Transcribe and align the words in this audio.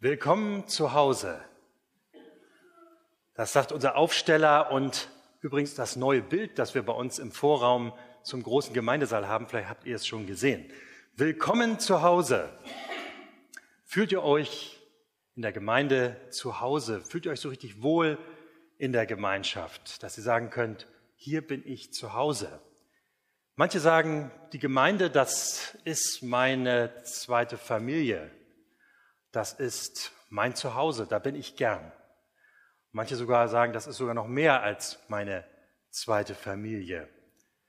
Willkommen 0.00 0.68
zu 0.68 0.92
Hause. 0.92 1.40
Das 3.34 3.52
sagt 3.52 3.72
unser 3.72 3.96
Aufsteller 3.96 4.70
und 4.70 5.08
übrigens 5.40 5.74
das 5.74 5.96
neue 5.96 6.22
Bild, 6.22 6.60
das 6.60 6.76
wir 6.76 6.84
bei 6.84 6.92
uns 6.92 7.18
im 7.18 7.32
Vorraum 7.32 7.92
zum 8.22 8.44
großen 8.44 8.72
Gemeindesaal 8.72 9.26
haben. 9.26 9.48
Vielleicht 9.48 9.68
habt 9.68 9.86
ihr 9.86 9.96
es 9.96 10.06
schon 10.06 10.28
gesehen. 10.28 10.70
Willkommen 11.16 11.80
zu 11.80 12.02
Hause. 12.02 12.48
Fühlt 13.86 14.12
ihr 14.12 14.22
euch 14.22 14.78
in 15.34 15.42
der 15.42 15.50
Gemeinde 15.50 16.16
zu 16.30 16.60
Hause? 16.60 17.00
Fühlt 17.00 17.26
ihr 17.26 17.32
euch 17.32 17.40
so 17.40 17.48
richtig 17.48 17.82
wohl 17.82 18.18
in 18.76 18.92
der 18.92 19.04
Gemeinschaft, 19.04 20.00
dass 20.04 20.16
ihr 20.16 20.22
sagen 20.22 20.50
könnt, 20.50 20.86
hier 21.16 21.44
bin 21.44 21.66
ich 21.66 21.92
zu 21.92 22.12
Hause? 22.12 22.60
Manche 23.56 23.80
sagen, 23.80 24.30
die 24.52 24.60
Gemeinde, 24.60 25.10
das 25.10 25.76
ist 25.82 26.22
meine 26.22 27.02
zweite 27.02 27.58
Familie. 27.58 28.30
Das 29.32 29.52
ist 29.52 30.12
mein 30.30 30.54
Zuhause, 30.54 31.06
da 31.06 31.18
bin 31.18 31.34
ich 31.34 31.56
gern. 31.56 31.92
Manche 32.92 33.16
sogar 33.16 33.48
sagen, 33.48 33.72
das 33.72 33.86
ist 33.86 33.96
sogar 33.96 34.14
noch 34.14 34.26
mehr 34.26 34.62
als 34.62 34.98
meine 35.08 35.44
zweite 35.90 36.34
Familie. 36.34 37.08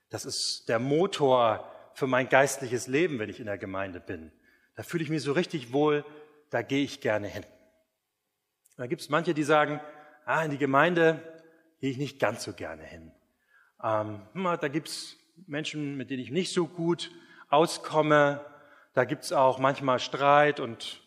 Das 0.09 0.25
ist 0.25 0.69
der 0.69 0.79
Motor 0.79 1.69
für 1.93 2.07
mein 2.07 2.29
geistliches 2.29 2.87
Leben, 2.87 3.19
wenn 3.19 3.29
ich 3.29 3.39
in 3.39 3.45
der 3.45 3.57
Gemeinde 3.57 3.99
bin. 3.99 4.31
Da 4.75 4.83
fühle 4.83 5.03
ich 5.03 5.09
mich 5.09 5.21
so 5.21 5.33
richtig 5.33 5.73
wohl, 5.73 6.05
da 6.49 6.61
gehe 6.61 6.83
ich 6.83 7.01
gerne 7.01 7.27
hin. 7.27 7.45
da 8.77 8.87
gibt 8.87 9.01
es 9.01 9.09
manche, 9.09 9.33
die 9.33 9.43
sagen, 9.43 9.81
ah, 10.25 10.43
in 10.43 10.51
die 10.51 10.57
Gemeinde 10.57 11.21
gehe 11.79 11.91
ich 11.91 11.97
nicht 11.97 12.19
ganz 12.19 12.43
so 12.43 12.53
gerne 12.53 12.83
hin. 12.83 13.11
Ähm, 13.83 14.21
da 14.33 14.67
gibt 14.67 14.87
es 14.87 15.17
Menschen, 15.47 15.97
mit 15.97 16.09
denen 16.09 16.23
ich 16.23 16.31
nicht 16.31 16.53
so 16.53 16.67
gut 16.67 17.11
auskomme. 17.49 18.45
Da 18.93 19.05
gibt 19.05 19.23
es 19.25 19.33
auch 19.33 19.59
manchmal 19.59 19.99
Streit 19.99 20.59
und 20.59 21.01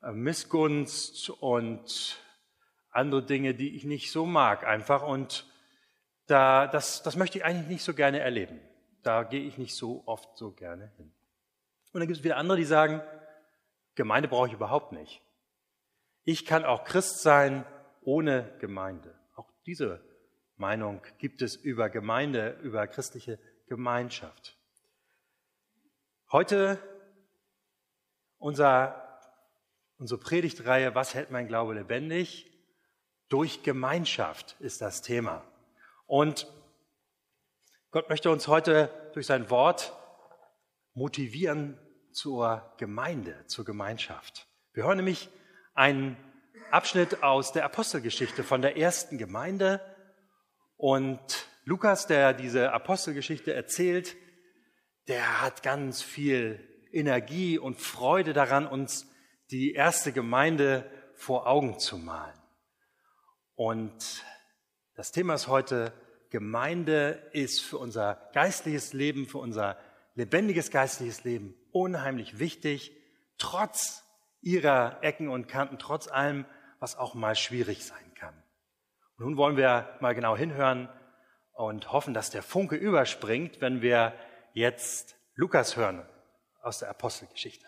Missgunst 0.00 1.30
und 1.30 2.18
andere 2.90 3.24
Dinge, 3.24 3.54
die 3.54 3.76
ich 3.76 3.84
nicht 3.84 4.10
so 4.10 4.26
mag 4.26 4.64
einfach. 4.64 5.02
Und 5.02 5.46
da, 6.26 6.66
das, 6.66 7.02
das 7.02 7.16
möchte 7.16 7.38
ich 7.38 7.44
eigentlich 7.44 7.68
nicht 7.68 7.84
so 7.84 7.94
gerne 7.94 8.20
erleben. 8.20 8.60
Da 9.02 9.22
gehe 9.22 9.42
ich 9.42 9.58
nicht 9.58 9.74
so 9.74 10.02
oft 10.06 10.36
so 10.36 10.52
gerne 10.52 10.92
hin. 10.96 11.12
Und 11.92 12.00
dann 12.00 12.06
gibt 12.08 12.18
es 12.18 12.24
wieder 12.24 12.36
andere, 12.36 12.58
die 12.58 12.64
sagen, 12.64 13.02
Gemeinde 13.94 14.28
brauche 14.28 14.46
ich 14.48 14.52
überhaupt 14.52 14.92
nicht. 14.92 15.22
Ich 16.24 16.46
kann 16.46 16.64
auch 16.64 16.84
Christ 16.84 17.22
sein 17.22 17.64
ohne 18.02 18.56
Gemeinde. 18.60 19.18
Auch 19.34 19.50
diese 19.66 20.00
Meinung 20.56 21.02
gibt 21.18 21.42
es 21.42 21.56
über 21.56 21.90
Gemeinde, 21.90 22.58
über 22.62 22.86
christliche 22.86 23.38
Gemeinschaft. 23.66 24.56
Heute 26.30 26.78
unser 28.38 29.09
Unsere 30.00 30.18
Predigtreihe 30.18 30.94
Was 30.94 31.14
hält 31.14 31.30
mein 31.30 31.46
Glaube 31.46 31.74
lebendig? 31.74 32.50
Durch 33.28 33.62
Gemeinschaft 33.62 34.56
ist 34.58 34.80
das 34.80 35.02
Thema. 35.02 35.44
Und 36.06 36.46
Gott 37.90 38.08
möchte 38.08 38.30
uns 38.30 38.48
heute 38.48 38.90
durch 39.12 39.26
sein 39.26 39.50
Wort 39.50 39.92
motivieren 40.94 41.78
zur 42.12 42.72
Gemeinde, 42.78 43.44
zur 43.46 43.66
Gemeinschaft. 43.66 44.48
Wir 44.72 44.84
hören 44.84 44.96
nämlich 44.96 45.28
einen 45.74 46.16
Abschnitt 46.70 47.22
aus 47.22 47.52
der 47.52 47.66
Apostelgeschichte 47.66 48.42
von 48.42 48.62
der 48.62 48.78
ersten 48.78 49.18
Gemeinde. 49.18 49.82
Und 50.78 51.20
Lukas, 51.64 52.06
der 52.06 52.32
diese 52.32 52.72
Apostelgeschichte 52.72 53.52
erzählt, 53.52 54.16
der 55.08 55.42
hat 55.42 55.62
ganz 55.62 56.00
viel 56.00 56.66
Energie 56.90 57.58
und 57.58 57.78
Freude 57.78 58.32
daran, 58.32 58.66
uns 58.66 59.09
die 59.50 59.72
erste 59.72 60.12
Gemeinde 60.12 60.88
vor 61.14 61.46
Augen 61.46 61.78
zu 61.78 61.98
malen. 61.98 62.38
Und 63.54 64.24
das 64.94 65.12
Thema 65.12 65.34
ist 65.34 65.48
heute, 65.48 65.92
Gemeinde 66.30 67.28
ist 67.32 67.60
für 67.60 67.78
unser 67.78 68.30
geistliches 68.32 68.92
Leben, 68.92 69.26
für 69.26 69.38
unser 69.38 69.76
lebendiges 70.14 70.70
geistliches 70.70 71.24
Leben 71.24 71.54
unheimlich 71.72 72.38
wichtig, 72.38 72.92
trotz 73.38 74.04
ihrer 74.40 75.02
Ecken 75.02 75.28
und 75.28 75.48
Kanten, 75.48 75.78
trotz 75.78 76.08
allem, 76.08 76.46
was 76.78 76.96
auch 76.96 77.14
mal 77.14 77.34
schwierig 77.34 77.84
sein 77.84 78.14
kann. 78.14 78.34
Und 79.16 79.24
nun 79.26 79.36
wollen 79.36 79.56
wir 79.56 79.96
mal 80.00 80.14
genau 80.14 80.36
hinhören 80.36 80.88
und 81.52 81.92
hoffen, 81.92 82.14
dass 82.14 82.30
der 82.30 82.42
Funke 82.42 82.76
überspringt, 82.76 83.60
wenn 83.60 83.82
wir 83.82 84.14
jetzt 84.54 85.16
Lukas 85.34 85.76
hören 85.76 86.06
aus 86.62 86.78
der 86.78 86.90
Apostelgeschichte. 86.90 87.66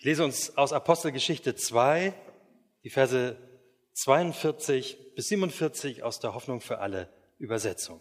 Ich 0.00 0.06
lese 0.06 0.24
uns 0.24 0.56
aus 0.56 0.72
Apostelgeschichte 0.72 1.54
2, 1.54 2.14
die 2.84 2.88
Verse 2.88 3.36
42 3.92 5.14
bis 5.14 5.28
47 5.28 6.02
aus 6.02 6.20
der 6.20 6.32
Hoffnung 6.32 6.62
für 6.62 6.78
alle 6.78 7.12
Übersetzung. 7.36 8.00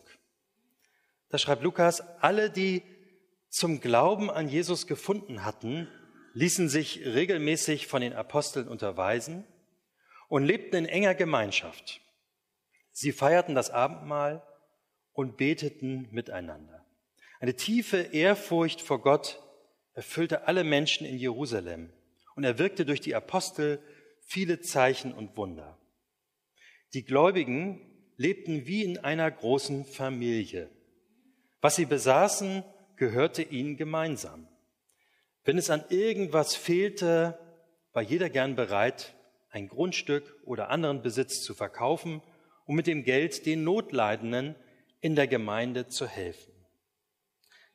Da 1.28 1.38
schreibt 1.38 1.62
Lukas, 1.62 2.00
alle, 2.22 2.52
die 2.52 2.84
zum 3.50 3.82
Glauben 3.82 4.32
an 4.32 4.48
Jesus 4.48 4.88
gefunden 4.88 5.44
hatten, 5.44 5.90
ließen 6.36 6.70
sich 6.70 7.06
regelmäßig 7.06 7.88
von 7.88 8.00
den 8.00 8.14
Aposteln 8.14 8.70
unterweisen 8.70 9.44
und 10.30 10.46
lebten 10.46 10.78
in 10.78 10.86
enger 10.86 11.16
Gemeinschaft. 11.16 12.00
Sie 12.94 13.12
feierten 13.12 13.56
das 13.56 13.72
Abendmahl 13.72 14.42
und 15.12 15.36
beteten 15.36 16.08
miteinander. 16.12 16.86
Eine 17.42 17.58
tiefe 17.58 17.98
Ehrfurcht 17.98 18.80
vor 18.82 19.02
Gott 19.02 19.44
erfüllte 19.94 20.48
alle 20.48 20.64
Menschen 20.64 21.06
in 21.06 21.18
Jerusalem 21.18 21.92
und 22.36 22.44
er 22.44 22.60
wirkte 22.60 22.86
durch 22.86 23.02
die 23.02 23.16
Apostel 23.16 23.80
viele 24.22 24.62
Zeichen 24.62 25.14
und 25.14 25.36
Wunder. 25.36 25.78
Die 26.94 27.04
Gläubigen 27.04 27.82
lebten 28.16 28.66
wie 28.66 28.84
in 28.84 28.98
einer 28.98 29.30
großen 29.30 29.86
Familie. 29.86 30.70
Was 31.62 31.76
sie 31.76 31.86
besaßen, 31.86 32.64
gehörte 32.96 33.42
ihnen 33.42 33.78
gemeinsam. 33.78 34.48
Wenn 35.44 35.58
es 35.58 35.70
an 35.70 35.84
irgendwas 35.90 36.56
fehlte, 36.56 37.40
war 37.94 38.04
jeder 38.04 38.30
gern 38.30 38.56
bereit, 38.56 39.16
ein 39.50 39.68
Grundstück 39.68 40.36
oder 40.46 40.70
anderen 40.70 41.02
Besitz 41.02 41.42
zu 41.42 41.54
verkaufen, 41.54 42.22
um 42.66 42.76
mit 42.76 42.88
dem 42.88 43.04
Geld 43.04 43.46
den 43.46 43.64
Notleidenden 43.64 44.56
in 45.02 45.16
der 45.16 45.28
Gemeinde 45.28 45.88
zu 45.88 46.08
helfen. 46.08 46.49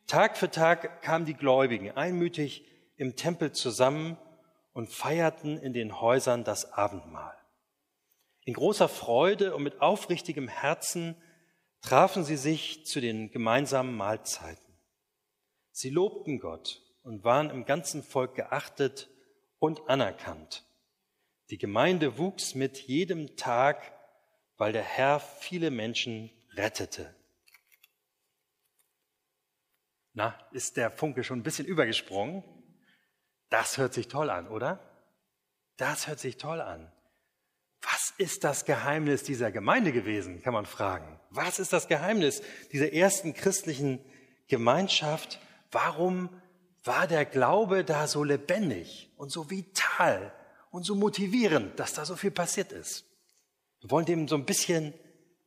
Tag 0.06 0.36
für 0.36 0.50
Tag 0.50 1.02
kamen 1.02 1.24
die 1.24 1.34
Gläubigen 1.34 1.90
einmütig 1.92 2.66
im 2.96 3.16
Tempel 3.16 3.52
zusammen 3.52 4.18
und 4.72 4.90
feierten 4.90 5.58
in 5.58 5.72
den 5.72 6.00
Häusern 6.00 6.44
das 6.44 6.72
Abendmahl. 6.72 7.36
In 8.44 8.54
großer 8.54 8.88
Freude 8.88 9.54
und 9.54 9.62
mit 9.62 9.80
aufrichtigem 9.80 10.48
Herzen 10.48 11.16
trafen 11.80 12.24
sie 12.24 12.36
sich 12.36 12.84
zu 12.84 13.00
den 13.00 13.30
gemeinsamen 13.30 13.96
Mahlzeiten. 13.96 14.74
Sie 15.70 15.90
lobten 15.90 16.38
Gott 16.38 16.82
und 17.02 17.24
waren 17.24 17.50
im 17.50 17.64
ganzen 17.64 18.02
Volk 18.02 18.34
geachtet 18.34 19.08
und 19.58 19.88
anerkannt. 19.88 20.64
Die 21.50 21.58
Gemeinde 21.58 22.18
wuchs 22.18 22.54
mit 22.54 22.78
jedem 22.78 23.36
Tag, 23.36 23.92
weil 24.56 24.72
der 24.72 24.82
Herr 24.82 25.20
viele 25.20 25.70
Menschen 25.70 26.30
rettete. 26.52 27.14
Na, 30.14 30.38
ist 30.52 30.76
der 30.76 30.90
Funke 30.90 31.24
schon 31.24 31.40
ein 31.40 31.42
bisschen 31.42 31.66
übergesprungen? 31.66 32.44
Das 33.50 33.78
hört 33.78 33.92
sich 33.92 34.08
toll 34.08 34.30
an, 34.30 34.48
oder? 34.48 34.80
Das 35.76 36.06
hört 36.06 36.20
sich 36.20 36.36
toll 36.36 36.60
an. 36.60 36.90
Was 37.82 38.14
ist 38.16 38.44
das 38.44 38.64
Geheimnis 38.64 39.24
dieser 39.24 39.50
Gemeinde 39.50 39.92
gewesen, 39.92 40.40
kann 40.40 40.54
man 40.54 40.66
fragen. 40.66 41.20
Was 41.30 41.58
ist 41.58 41.72
das 41.72 41.88
Geheimnis 41.88 42.42
dieser 42.72 42.92
ersten 42.92 43.34
christlichen 43.34 43.98
Gemeinschaft? 44.46 45.40
Warum 45.70 46.30
war 46.84 47.06
der 47.06 47.24
Glaube 47.24 47.84
da 47.84 48.06
so 48.06 48.22
lebendig 48.24 49.12
und 49.16 49.30
so 49.30 49.50
vital 49.50 50.32
und 50.70 50.84
so 50.84 50.94
motivierend, 50.94 51.78
dass 51.78 51.92
da 51.92 52.04
so 52.04 52.14
viel 52.14 52.30
passiert 52.30 52.72
ist? 52.72 53.04
Wir 53.80 53.90
wollen 53.90 54.06
dem 54.06 54.28
so 54.28 54.36
ein 54.36 54.46
bisschen 54.46 54.94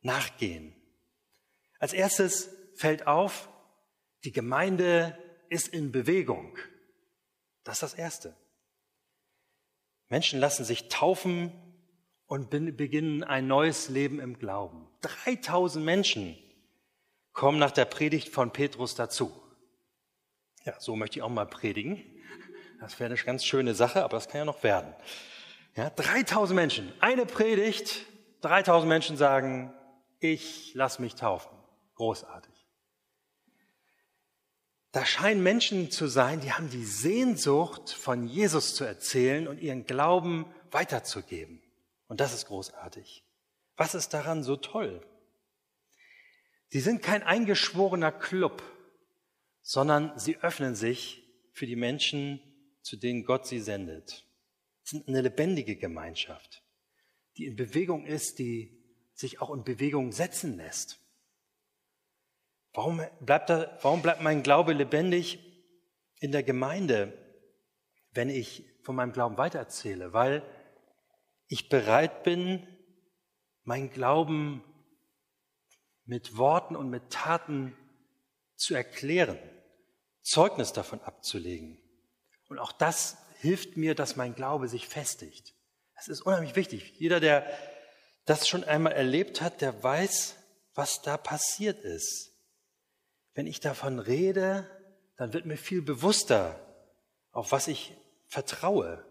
nachgehen. 0.02 0.74
Als 1.78 1.92
erstes 1.92 2.50
fällt 2.76 3.06
auf, 3.06 3.48
die 4.24 4.32
Gemeinde 4.32 5.16
ist 5.48 5.68
in 5.68 5.92
Bewegung. 5.92 6.56
Das 7.64 7.76
ist 7.76 7.82
das 7.82 7.94
Erste. 7.94 8.36
Menschen 10.08 10.40
lassen 10.40 10.64
sich 10.64 10.88
taufen 10.88 11.52
und 12.26 12.50
beginnen 12.50 13.24
ein 13.24 13.46
neues 13.46 13.88
Leben 13.88 14.20
im 14.20 14.38
Glauben. 14.38 14.88
3000 15.02 15.84
Menschen 15.84 16.38
kommen 17.32 17.58
nach 17.58 17.70
der 17.70 17.84
Predigt 17.84 18.28
von 18.28 18.52
Petrus 18.52 18.94
dazu. 18.94 19.32
Ja, 20.64 20.78
so 20.80 20.96
möchte 20.96 21.18
ich 21.18 21.22
auch 21.22 21.28
mal 21.28 21.46
predigen. 21.46 22.04
Das 22.80 22.98
wäre 23.00 23.10
eine 23.10 23.20
ganz 23.20 23.44
schöne 23.44 23.74
Sache, 23.74 24.04
aber 24.04 24.16
das 24.16 24.28
kann 24.28 24.38
ja 24.38 24.44
noch 24.44 24.62
werden. 24.62 24.94
Ja, 25.74 25.90
3000 25.90 26.54
Menschen, 26.56 26.92
eine 27.00 27.26
Predigt, 27.26 28.06
3000 28.40 28.88
Menschen 28.88 29.16
sagen, 29.16 29.72
ich 30.20 30.72
lass 30.74 30.98
mich 30.98 31.14
taufen. 31.14 31.56
Großartig. 31.94 32.57
Da 34.98 35.06
scheinen 35.06 35.44
Menschen 35.44 35.92
zu 35.92 36.08
sein, 36.08 36.40
die 36.40 36.52
haben 36.52 36.70
die 36.70 36.84
Sehnsucht, 36.84 37.88
von 37.88 38.26
Jesus 38.26 38.74
zu 38.74 38.82
erzählen 38.82 39.46
und 39.46 39.60
ihren 39.60 39.86
Glauben 39.86 40.44
weiterzugeben. 40.72 41.62
Und 42.08 42.18
das 42.18 42.34
ist 42.34 42.46
großartig. 42.46 43.22
Was 43.76 43.94
ist 43.94 44.12
daran 44.12 44.42
so 44.42 44.56
toll? 44.56 45.06
Sie 46.66 46.80
sind 46.80 47.00
kein 47.00 47.22
eingeschworener 47.22 48.10
Club, 48.10 48.60
sondern 49.62 50.18
sie 50.18 50.38
öffnen 50.38 50.74
sich 50.74 51.22
für 51.52 51.68
die 51.68 51.76
Menschen, 51.76 52.40
zu 52.82 52.96
denen 52.96 53.24
Gott 53.24 53.46
sie 53.46 53.60
sendet. 53.60 54.26
Sie 54.82 54.96
sind 54.96 55.06
eine 55.06 55.20
lebendige 55.20 55.76
Gemeinschaft, 55.76 56.64
die 57.36 57.46
in 57.46 57.54
Bewegung 57.54 58.04
ist, 58.04 58.40
die 58.40 58.76
sich 59.14 59.40
auch 59.40 59.54
in 59.54 59.62
Bewegung 59.62 60.10
setzen 60.10 60.56
lässt. 60.56 60.98
Warum 62.78 63.02
bleibt, 63.18 63.50
da, 63.50 63.76
warum 63.82 64.02
bleibt 64.02 64.22
mein 64.22 64.44
Glaube 64.44 64.72
lebendig 64.72 65.40
in 66.20 66.30
der 66.30 66.44
Gemeinde, 66.44 67.12
wenn 68.12 68.30
ich 68.30 68.64
von 68.84 68.94
meinem 68.94 69.12
Glauben 69.12 69.36
weitererzähle? 69.36 70.12
Weil 70.12 70.44
ich 71.48 71.68
bereit 71.68 72.22
bin, 72.22 72.64
meinen 73.64 73.90
Glauben 73.90 74.62
mit 76.04 76.36
Worten 76.36 76.76
und 76.76 76.88
mit 76.88 77.10
Taten 77.10 77.76
zu 78.54 78.76
erklären, 78.76 79.40
Zeugnis 80.22 80.72
davon 80.72 81.00
abzulegen. 81.00 81.82
Und 82.48 82.60
auch 82.60 82.70
das 82.70 83.16
hilft 83.40 83.76
mir, 83.76 83.96
dass 83.96 84.14
mein 84.14 84.36
Glaube 84.36 84.68
sich 84.68 84.86
festigt. 84.86 85.52
Das 85.96 86.06
ist 86.06 86.20
unheimlich 86.20 86.54
wichtig. 86.54 86.94
Jeder, 86.96 87.18
der 87.18 87.44
das 88.24 88.46
schon 88.46 88.62
einmal 88.62 88.92
erlebt 88.92 89.40
hat, 89.40 89.62
der 89.62 89.82
weiß, 89.82 90.36
was 90.74 91.02
da 91.02 91.16
passiert 91.16 91.80
ist. 91.80 92.37
Wenn 93.38 93.46
ich 93.46 93.60
davon 93.60 94.00
rede, 94.00 94.68
dann 95.16 95.32
wird 95.32 95.46
mir 95.46 95.56
viel 95.56 95.80
bewusster, 95.80 96.58
auf 97.30 97.52
was 97.52 97.68
ich 97.68 97.96
vertraue, 98.26 99.04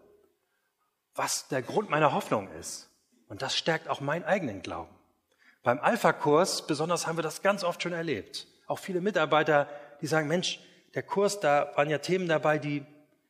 was 1.14 1.48
der 1.48 1.62
Grund 1.62 1.88
meiner 1.88 2.12
Hoffnung 2.12 2.52
ist. 2.60 2.90
Und 3.28 3.40
das 3.40 3.56
stärkt 3.56 3.88
auch 3.88 4.02
meinen 4.02 4.24
eigenen 4.24 4.60
Glauben. 4.60 4.94
Beim 5.62 5.80
Alpha-Kurs 5.80 6.66
besonders 6.66 7.06
haben 7.06 7.16
wir 7.16 7.22
das 7.22 7.40
ganz 7.40 7.64
oft 7.64 7.82
schon 7.82 7.94
erlebt. 7.94 8.46
Auch 8.66 8.78
viele 8.78 9.00
Mitarbeiter, 9.00 9.66
die 10.02 10.06
sagen, 10.06 10.28
Mensch, 10.28 10.60
der 10.92 11.04
Kurs, 11.04 11.40
da 11.40 11.72
waren 11.76 11.88
ja 11.88 11.96
Themen 11.96 12.28
dabei, 12.28 12.58
die 12.58 12.84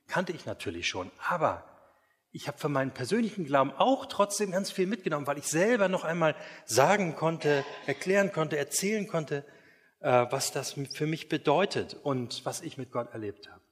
kannte 0.08 0.32
ich 0.32 0.46
natürlich 0.46 0.88
schon. 0.88 1.12
Aber 1.28 1.62
ich 2.32 2.48
habe 2.48 2.58
für 2.58 2.68
meinen 2.68 2.90
persönlichen 2.90 3.44
Glauben 3.44 3.70
auch 3.70 4.06
trotzdem 4.06 4.50
ganz 4.50 4.72
viel 4.72 4.88
mitgenommen, 4.88 5.28
weil 5.28 5.38
ich 5.38 5.46
selber 5.46 5.86
noch 5.86 6.02
einmal 6.02 6.34
sagen 6.64 7.14
konnte, 7.14 7.64
erklären 7.86 8.32
konnte, 8.32 8.58
erzählen 8.58 9.06
konnte, 9.06 9.44
was 10.00 10.52
das 10.52 10.76
für 10.94 11.06
mich 11.06 11.28
bedeutet 11.28 11.94
und 11.94 12.44
was 12.44 12.60
ich 12.60 12.78
mit 12.78 12.92
Gott 12.92 13.12
erlebt 13.12 13.48
habe. 13.48 13.62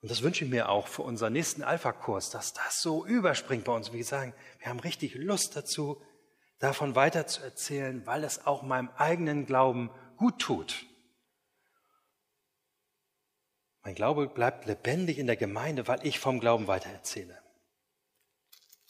Und 0.00 0.10
das 0.10 0.22
wünsche 0.22 0.44
ich 0.44 0.50
mir 0.50 0.68
auch 0.68 0.86
für 0.86 1.02
unseren 1.02 1.32
nächsten 1.32 1.62
Alpha-Kurs, 1.62 2.28
dass 2.28 2.52
das 2.52 2.82
so 2.82 3.06
überspringt 3.06 3.64
bei 3.64 3.72
uns. 3.72 3.92
Wie 3.92 3.98
gesagt, 3.98 4.34
wir 4.58 4.68
haben 4.68 4.80
richtig 4.80 5.14
Lust 5.14 5.56
dazu, 5.56 6.02
davon 6.58 6.94
weiter 6.94 7.26
zu 7.26 7.42
erzählen, 7.42 8.06
weil 8.06 8.22
es 8.24 8.46
auch 8.46 8.62
meinem 8.62 8.90
eigenen 8.96 9.46
Glauben 9.46 9.90
gut 10.16 10.38
tut. 10.40 10.86
Mein 13.82 13.94
Glaube 13.94 14.28
bleibt 14.28 14.66
lebendig 14.66 15.18
in 15.18 15.26
der 15.26 15.36
Gemeinde, 15.36 15.88
weil 15.88 16.06
ich 16.06 16.18
vom 16.18 16.40
Glauben 16.40 16.66
weiter 16.66 16.90
erzähle. 16.90 17.38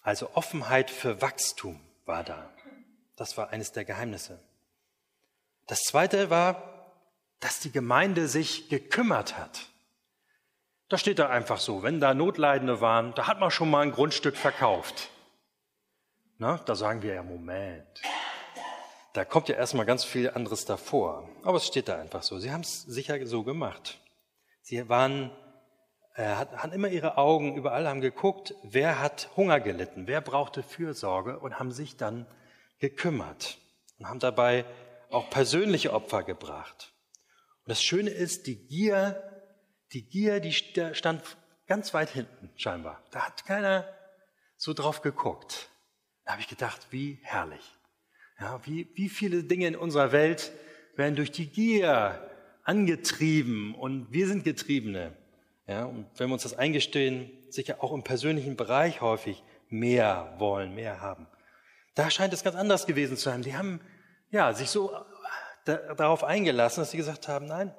Also 0.02 0.34
Offenheit 0.34 0.90
für 0.90 1.22
Wachstum 1.22 1.80
war 2.04 2.22
da. 2.22 2.52
Das 3.16 3.36
war 3.36 3.50
eines 3.50 3.72
der 3.72 3.84
Geheimnisse. 3.84 4.40
Das 5.66 5.82
zweite 5.82 6.30
war, 6.30 6.74
dass 7.40 7.60
die 7.60 7.72
Gemeinde 7.72 8.28
sich 8.28 8.68
gekümmert 8.68 9.38
hat. 9.38 9.66
Da 10.88 10.98
steht 10.98 11.18
da 11.18 11.28
einfach 11.28 11.58
so, 11.58 11.82
wenn 11.82 12.00
da 12.00 12.14
Notleidende 12.14 12.80
waren, 12.80 13.14
da 13.14 13.26
hat 13.26 13.40
man 13.40 13.50
schon 13.50 13.70
mal 13.70 13.80
ein 13.80 13.92
Grundstück 13.92 14.36
verkauft. 14.36 15.10
Na, 16.38 16.58
da 16.58 16.74
sagen 16.74 17.02
wir 17.02 17.14
ja, 17.14 17.22
Moment. 17.22 18.02
Da 19.14 19.24
kommt 19.24 19.48
ja 19.48 19.54
erstmal 19.54 19.86
ganz 19.86 20.04
viel 20.04 20.30
anderes 20.30 20.64
davor. 20.64 21.28
Aber 21.42 21.56
es 21.56 21.66
steht 21.66 21.88
da 21.88 21.98
einfach 21.98 22.22
so. 22.22 22.38
Sie 22.38 22.50
haben 22.50 22.62
es 22.62 22.82
sicher 22.82 23.24
so 23.26 23.44
gemacht. 23.44 24.00
Sie 24.60 24.88
waren, 24.88 25.30
äh, 26.16 26.24
hatten 26.24 26.72
immer 26.72 26.88
ihre 26.88 27.16
Augen 27.16 27.56
überall, 27.56 27.86
haben 27.86 28.00
geguckt, 28.00 28.54
wer 28.62 29.00
hat 29.00 29.30
Hunger 29.36 29.60
gelitten, 29.60 30.06
wer 30.06 30.20
brauchte 30.20 30.62
Fürsorge 30.62 31.38
und 31.38 31.58
haben 31.58 31.70
sich 31.70 31.96
dann 31.96 32.26
gekümmert 32.78 33.58
und 33.98 34.08
haben 34.08 34.18
dabei 34.18 34.64
auch 35.14 35.30
persönliche 35.30 35.92
Opfer 35.92 36.22
gebracht. 36.22 36.92
Und 37.64 37.70
das 37.70 37.82
Schöne 37.82 38.10
ist, 38.10 38.46
die 38.46 38.66
Gier, 38.66 39.22
die 39.92 40.06
Gier, 40.08 40.40
die 40.40 40.52
stand 40.52 41.22
ganz 41.66 41.94
weit 41.94 42.10
hinten 42.10 42.50
scheinbar. 42.56 43.02
Da 43.10 43.20
hat 43.20 43.46
keiner 43.46 43.88
so 44.56 44.72
drauf 44.72 45.02
geguckt. 45.02 45.70
Da 46.24 46.32
habe 46.32 46.42
ich 46.42 46.48
gedacht, 46.48 46.88
wie 46.90 47.18
herrlich. 47.22 47.74
Ja, 48.40 48.60
wie, 48.64 48.88
wie 48.94 49.08
viele 49.08 49.44
Dinge 49.44 49.66
in 49.66 49.76
unserer 49.76 50.12
Welt 50.12 50.52
werden 50.96 51.16
durch 51.16 51.30
die 51.30 51.46
Gier 51.46 52.30
angetrieben 52.64 53.74
und 53.74 54.12
wir 54.12 54.26
sind 54.26 54.44
Getriebene. 54.44 55.16
Ja, 55.66 55.84
und 55.84 56.06
wenn 56.16 56.28
wir 56.28 56.34
uns 56.34 56.42
das 56.42 56.58
eingestehen, 56.58 57.30
sicher 57.50 57.82
auch 57.82 57.92
im 57.92 58.02
persönlichen 58.02 58.56
Bereich 58.56 59.00
häufig 59.00 59.42
mehr 59.68 60.34
wollen, 60.38 60.74
mehr 60.74 61.00
haben. 61.00 61.26
Da 61.94 62.10
scheint 62.10 62.32
es 62.34 62.42
ganz 62.42 62.56
anders 62.56 62.86
gewesen 62.86 63.16
zu 63.16 63.24
sein. 63.24 63.42
Die 63.42 63.56
haben 63.56 63.80
ja, 64.34 64.52
sich 64.52 64.68
so 64.68 64.92
äh, 65.64 65.78
darauf 65.96 66.24
eingelassen, 66.24 66.80
dass 66.80 66.90
sie 66.90 66.96
gesagt 66.96 67.28
haben, 67.28 67.46
nein, 67.46 67.72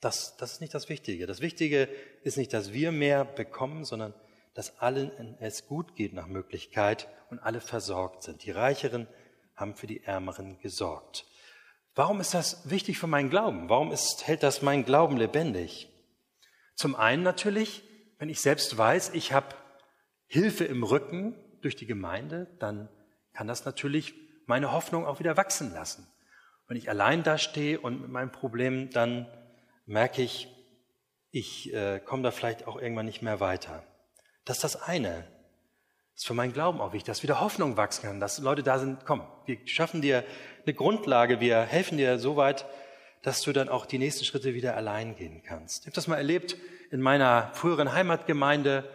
das, 0.00 0.36
das 0.36 0.52
ist 0.52 0.60
nicht 0.60 0.72
das 0.72 0.88
Wichtige. 0.88 1.26
Das 1.26 1.40
Wichtige 1.40 1.88
ist 2.22 2.38
nicht, 2.38 2.52
dass 2.52 2.72
wir 2.72 2.92
mehr 2.92 3.24
bekommen, 3.24 3.84
sondern 3.84 4.14
dass 4.54 4.78
allen 4.78 5.36
es 5.40 5.66
gut 5.66 5.96
geht 5.96 6.14
nach 6.14 6.28
Möglichkeit 6.28 7.08
und 7.30 7.40
alle 7.40 7.60
versorgt 7.60 8.22
sind. 8.22 8.44
Die 8.44 8.52
Reicheren 8.52 9.08
haben 9.56 9.74
für 9.74 9.88
die 9.88 10.04
Ärmeren 10.04 10.60
gesorgt. 10.60 11.26
Warum 11.96 12.20
ist 12.20 12.32
das 12.32 12.70
wichtig 12.70 12.98
für 12.98 13.08
meinen 13.08 13.28
Glauben? 13.28 13.68
Warum 13.68 13.90
ist, 13.90 14.28
hält 14.28 14.44
das 14.44 14.62
meinen 14.62 14.84
Glauben 14.84 15.16
lebendig? 15.16 15.88
Zum 16.76 16.94
einen 16.94 17.24
natürlich, 17.24 17.82
wenn 18.18 18.28
ich 18.28 18.40
selbst 18.40 18.78
weiß, 18.78 19.10
ich 19.14 19.32
habe 19.32 19.56
Hilfe 20.26 20.64
im 20.64 20.84
Rücken 20.84 21.34
durch 21.60 21.74
die 21.74 21.86
Gemeinde, 21.86 22.46
dann 22.60 22.88
kann 23.32 23.48
das 23.48 23.64
natürlich 23.64 24.14
meine 24.46 24.72
Hoffnung 24.72 25.06
auch 25.06 25.18
wieder 25.18 25.36
wachsen 25.36 25.72
lassen. 25.72 26.06
Wenn 26.68 26.76
ich 26.76 26.88
allein 26.88 27.22
da 27.22 27.38
stehe 27.38 27.78
und 27.80 28.00
mit 28.00 28.10
meinem 28.10 28.32
Problem, 28.32 28.90
dann 28.90 29.26
merke 29.84 30.22
ich, 30.22 30.48
ich 31.30 31.72
äh, 31.74 32.00
komme 32.00 32.22
da 32.22 32.30
vielleicht 32.30 32.66
auch 32.66 32.76
irgendwann 32.80 33.06
nicht 33.06 33.22
mehr 33.22 33.40
weiter. 33.40 33.84
Das 34.44 34.58
ist 34.58 34.64
das 34.64 34.82
eine. 34.82 35.26
Das 36.14 36.22
ist 36.22 36.26
für 36.26 36.34
meinen 36.34 36.52
Glauben 36.52 36.80
auch 36.80 36.92
wichtig, 36.92 37.06
dass 37.06 37.22
wieder 37.22 37.40
Hoffnung 37.40 37.76
wachsen 37.76 38.04
kann, 38.04 38.20
dass 38.20 38.38
Leute 38.38 38.62
da 38.62 38.78
sind, 38.78 39.04
komm, 39.04 39.22
wir 39.44 39.58
schaffen 39.66 40.00
dir 40.00 40.24
eine 40.64 40.74
Grundlage, 40.74 41.40
wir 41.40 41.60
helfen 41.60 41.98
dir 41.98 42.18
so 42.18 42.36
weit, 42.36 42.64
dass 43.22 43.42
du 43.42 43.52
dann 43.52 43.68
auch 43.68 43.86
die 43.86 43.98
nächsten 43.98 44.24
Schritte 44.24 44.54
wieder 44.54 44.76
allein 44.76 45.16
gehen 45.16 45.42
kannst. 45.42 45.80
Ich 45.80 45.86
habe 45.86 45.94
das 45.94 46.06
mal 46.06 46.16
erlebt 46.16 46.56
in 46.90 47.00
meiner 47.00 47.50
früheren 47.54 47.92
Heimatgemeinde. 47.92 48.88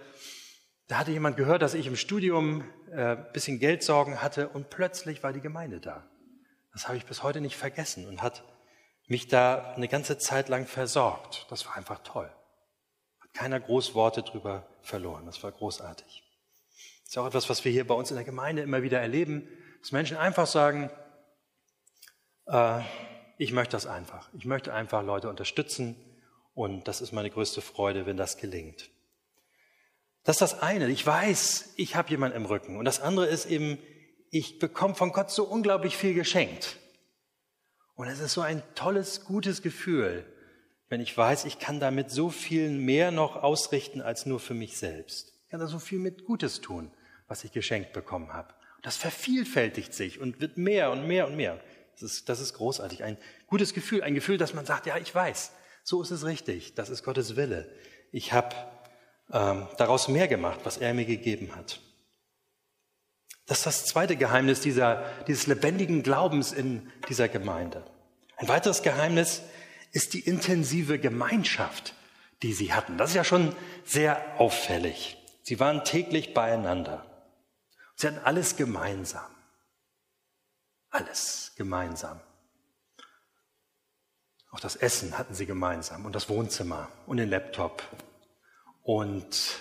Da 0.88 0.98
hatte 0.98 1.12
jemand 1.12 1.38
gehört, 1.38 1.62
dass 1.62 1.74
ich 1.74 1.86
im 1.86 1.96
Studium 1.96 2.64
äh, 2.92 3.18
bisschen 3.34 3.60
Geldsorgen 3.60 4.22
hatte 4.22 4.50
und 4.50 4.70
plötzlich 4.70 5.24
war 5.24 5.34
die 5.34 5.42
Gemeinde 5.42 5.80
da. 5.80 6.08
Das 6.74 6.88
habe 6.88 6.98
ich 6.98 7.06
bis 7.06 7.24
heute 7.24 7.42
nicht 7.42 7.58
vergessen 7.58 8.08
und 8.08 8.22
hat 8.22 8.44
mich 9.08 9.28
da 9.28 9.74
eine 9.74 9.88
ganze 9.88 10.18
Zeit 10.18 10.50
lang 10.50 10.66
versorgt. 10.66 11.48
Das 11.50 11.66
war 11.66 11.76
einfach 11.76 12.00
toll. 12.04 12.32
Hat 13.20 13.34
keiner 13.34 13.60
groß 13.60 13.94
Worte 13.94 14.24
drüber 14.24 14.68
verloren. 14.82 15.26
Das 15.26 15.44
war 15.44 15.52
großartig. 15.52 16.24
Das 17.04 17.10
ist 17.10 17.18
auch 17.18 17.28
etwas, 17.28 17.50
was 17.50 17.66
wir 17.66 17.72
hier 17.72 17.86
bei 17.86 17.94
uns 17.94 18.10
in 18.10 18.16
der 18.16 18.26
Gemeinde 18.26 18.62
immer 18.62 18.84
wieder 18.84 19.00
erleben, 19.00 19.48
dass 19.82 19.92
Menschen 19.92 20.18
einfach 20.18 20.48
sagen, 20.48 20.90
äh, 22.48 22.82
ich 23.38 23.52
möchte 23.52 23.72
das 23.72 23.86
einfach. 23.86 24.30
Ich 24.34 24.46
möchte 24.46 24.74
einfach 24.74 25.04
Leute 25.04 25.30
unterstützen 25.30 25.96
und 26.54 26.88
das 26.88 27.02
ist 27.02 27.12
meine 27.12 27.30
größte 27.30 27.62
Freude, 27.62 28.06
wenn 28.06 28.18
das 28.18 28.38
gelingt. 28.38 28.90
Das 30.24 30.36
ist 30.36 30.42
das 30.42 30.62
eine. 30.62 30.90
Ich 30.90 31.06
weiß, 31.06 31.74
ich 31.78 31.96
habe 31.96 32.10
jemanden 32.10 32.38
im 32.38 32.46
Rücken. 32.46 32.78
Und 32.78 32.86
das 32.86 33.00
andere 33.00 33.28
ist 33.28 33.46
eben, 33.46 33.80
ich 34.30 34.60
bekomme 34.60 34.96
von 34.96 35.12
Gott 35.12 35.32
so 35.32 35.44
unglaublich 35.44 35.98
viel 35.98 36.14
geschenkt. 36.14 36.78
Und 37.96 38.08
es 38.08 38.20
ist 38.20 38.34
so 38.34 38.42
ein 38.42 38.64
tolles, 38.76 39.26
gutes 39.26 39.62
Gefühl, 39.62 40.26
wenn 40.90 41.02
ich 41.02 41.16
weiß, 41.16 41.46
ich 41.46 41.60
kann 41.60 41.80
damit 41.80 42.12
so 42.12 42.30
viel 42.30 42.70
mehr 42.70 43.12
noch 43.12 43.36
ausrichten 43.36 44.02
als 44.02 44.26
nur 44.26 44.40
für 44.40 44.54
mich 44.54 44.78
selbst. 44.78 45.34
Ich 45.44 45.50
kann 45.50 45.60
da 45.60 45.68
so 45.68 45.80
viel 45.80 46.00
mit 46.00 46.26
Gutes 46.26 46.62
tun, 46.62 46.92
was 47.28 47.44
ich 47.44 47.52
geschenkt 47.52 47.94
bekommen 47.94 48.34
habe. 48.34 48.54
Das 48.82 48.98
vervielfältigt 48.98 49.94
sich 49.94 50.20
und 50.20 50.42
wird 50.42 50.58
mehr 50.58 50.92
und 50.92 51.08
mehr 51.08 51.28
und 51.28 51.36
mehr. 51.36 51.60
Das 51.94 52.04
ist, 52.04 52.30
das 52.30 52.40
ist 52.40 52.54
großartig. 52.54 53.04
Ein 53.04 53.18
gutes 53.48 53.74
Gefühl, 53.74 54.04
ein 54.04 54.16
Gefühl, 54.16 54.38
dass 54.38 54.54
man 54.54 54.66
sagt, 54.66 54.86
ja, 54.86 54.98
ich 54.98 55.14
weiß, 55.14 55.52
so 55.84 56.02
ist 56.02 56.12
es 56.12 56.26
richtig, 56.26 56.76
das 56.76 56.90
ist 56.90 57.04
Gottes 57.04 57.36
Wille. 57.36 57.70
Ich 58.12 58.34
habe 58.34 58.56
ähm, 59.32 59.68
daraus 59.78 60.08
mehr 60.08 60.28
gemacht, 60.28 60.60
was 60.64 60.78
er 60.78 60.94
mir 60.94 61.06
gegeben 61.06 61.56
hat. 61.56 61.80
Das 63.46 63.60
ist 63.60 63.66
das 63.66 63.86
zweite 63.86 64.16
Geheimnis 64.16 64.62
dieser, 64.62 65.04
dieses 65.28 65.48
lebendigen 65.48 66.04
Glaubens 66.04 66.52
in 66.52 66.92
dieser 67.10 67.28
Gemeinde. 67.28 67.84
Ein 68.38 68.48
weiteres 68.48 68.82
Geheimnis 68.82 69.42
ist 69.92 70.14
die 70.14 70.22
intensive 70.22 71.00
Gemeinschaft, 71.00 71.94
die 72.44 72.54
sie 72.54 72.74
hatten. 72.74 72.98
Das 72.98 73.10
ist 73.10 73.16
ja 73.16 73.24
schon 73.24 73.56
sehr 73.84 74.40
auffällig. 74.40 75.18
Sie 75.44 75.60
waren 75.60 75.84
täglich 75.84 76.34
beieinander. 76.34 77.06
Sie 77.96 78.08
hatten 78.08 78.20
alles 78.24 78.56
gemeinsam. 78.56 79.30
Alles 80.90 81.54
gemeinsam. 81.56 82.20
Auch 84.52 84.60
das 84.60 84.76
Essen 84.76 85.18
hatten 85.18 85.34
sie 85.34 85.46
gemeinsam 85.46 86.06
und 86.06 86.14
das 86.14 86.30
Wohnzimmer 86.30 86.90
und 87.06 87.18
den 87.18 87.30
Laptop. 87.30 87.84
Und 88.84 89.60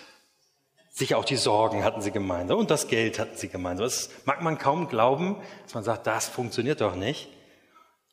sicher 0.91 1.19
auch 1.19 1.25
die 1.25 1.37
Sorgen 1.37 1.85
hatten 1.85 2.03
sie 2.03 2.11
gemeinsam 2.11 2.59
und 2.59 2.71
das 2.71 2.89
Geld 2.89 3.19
hatten 3.19 3.37
sie 3.37 3.49
gemeinsam. 3.49 3.85
Das 3.85 4.11
mag 4.25 4.43
man 4.43 4.59
kaum 4.59 4.89
glauben, 4.89 5.37
dass 5.65 5.75
man 5.75 5.85
sagt, 5.85 6.07
das 6.07 6.29
funktioniert 6.29 6.81
doch 6.81 6.95
nicht. 6.95 7.29